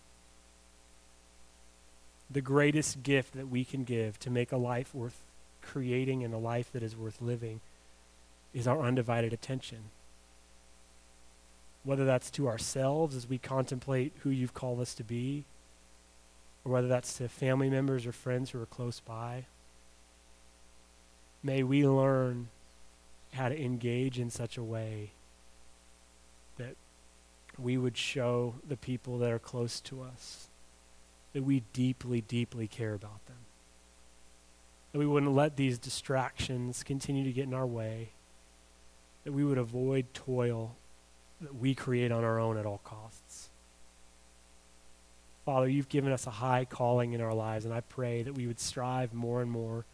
The 2.30 2.40
greatest 2.42 3.02
gift 3.02 3.34
that 3.34 3.48
we 3.48 3.64
can 3.64 3.84
give 3.84 4.18
to 4.20 4.30
make 4.30 4.52
a 4.52 4.56
life 4.58 4.94
worth 4.94 5.22
creating 5.62 6.24
and 6.24 6.34
a 6.34 6.38
life 6.38 6.70
that 6.72 6.82
is 6.82 6.94
worth 6.94 7.22
living 7.22 7.60
is 8.54 8.66
our 8.66 8.80
undivided 8.82 9.32
attention. 9.32 9.90
Whether 11.84 12.04
that's 12.04 12.30
to 12.32 12.48
ourselves 12.48 13.14
as 13.14 13.28
we 13.28 13.38
contemplate 13.38 14.12
who 14.20 14.30
you've 14.30 14.54
called 14.54 14.80
us 14.80 14.94
to 14.94 15.04
be, 15.04 15.44
or 16.64 16.72
whether 16.72 16.88
that's 16.88 17.14
to 17.14 17.28
family 17.28 17.70
members 17.70 18.06
or 18.06 18.12
friends 18.12 18.50
who 18.50 18.61
are 18.61 18.66
close 18.66 19.00
by. 19.00 19.46
May 21.42 21.62
we 21.62 21.87
learn 21.87 22.48
how 23.32 23.48
to 23.48 23.61
engage 23.61 24.18
in 24.18 24.30
such 24.30 24.56
a 24.56 24.62
way 24.62 25.12
that 26.58 26.76
we 27.58 27.78
would 27.78 27.96
show 27.96 28.54
the 28.66 28.76
people 28.76 29.18
that 29.18 29.30
are 29.30 29.38
close 29.38 29.80
to 29.80 30.02
us 30.02 30.48
that 31.32 31.42
we 31.42 31.62
deeply, 31.72 32.20
deeply 32.20 32.66
care 32.66 32.94
about 32.94 33.24
them. 33.26 33.37
That 34.92 34.98
we 34.98 35.06
wouldn't 35.06 35.34
let 35.34 35.56
these 35.56 35.78
distractions 35.78 36.82
continue 36.82 37.24
to 37.24 37.32
get 37.32 37.44
in 37.44 37.54
our 37.54 37.66
way. 37.66 38.11
That 39.28 39.32
we 39.34 39.44
would 39.44 39.58
avoid 39.58 40.14
toil 40.14 40.74
that 41.42 41.54
we 41.54 41.74
create 41.74 42.10
on 42.10 42.24
our 42.24 42.40
own 42.40 42.56
at 42.56 42.64
all 42.64 42.80
costs. 42.82 43.50
Father, 45.44 45.68
you've 45.68 45.90
given 45.90 46.12
us 46.12 46.26
a 46.26 46.30
high 46.30 46.64
calling 46.64 47.12
in 47.12 47.20
our 47.20 47.34
lives, 47.34 47.66
and 47.66 47.74
I 47.74 47.82
pray 47.82 48.22
that 48.22 48.32
we 48.32 48.46
would 48.46 48.58
strive 48.58 49.12
more 49.12 49.42
and 49.42 49.50
more 49.50 49.84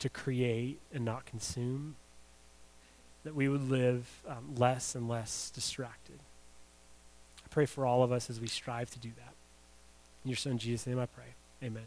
to 0.00 0.08
create 0.08 0.80
and 0.92 1.04
not 1.04 1.24
consume. 1.24 1.94
That 3.22 3.36
we 3.36 3.48
would 3.48 3.70
live 3.70 4.08
um, 4.26 4.56
less 4.56 4.96
and 4.96 5.08
less 5.08 5.50
distracted 5.50 6.18
I 7.44 7.48
pray 7.50 7.66
for 7.66 7.86
all 7.86 8.02
of 8.02 8.10
us 8.10 8.28
as 8.28 8.40
we 8.40 8.48
strive 8.48 8.90
to 8.90 8.98
do 8.98 9.10
that. 9.18 9.34
In 10.24 10.30
your 10.30 10.36
son 10.36 10.58
Jesus' 10.58 10.84
name 10.88 10.98
I 10.98 11.06
pray. 11.06 11.36
Amen. 11.62 11.84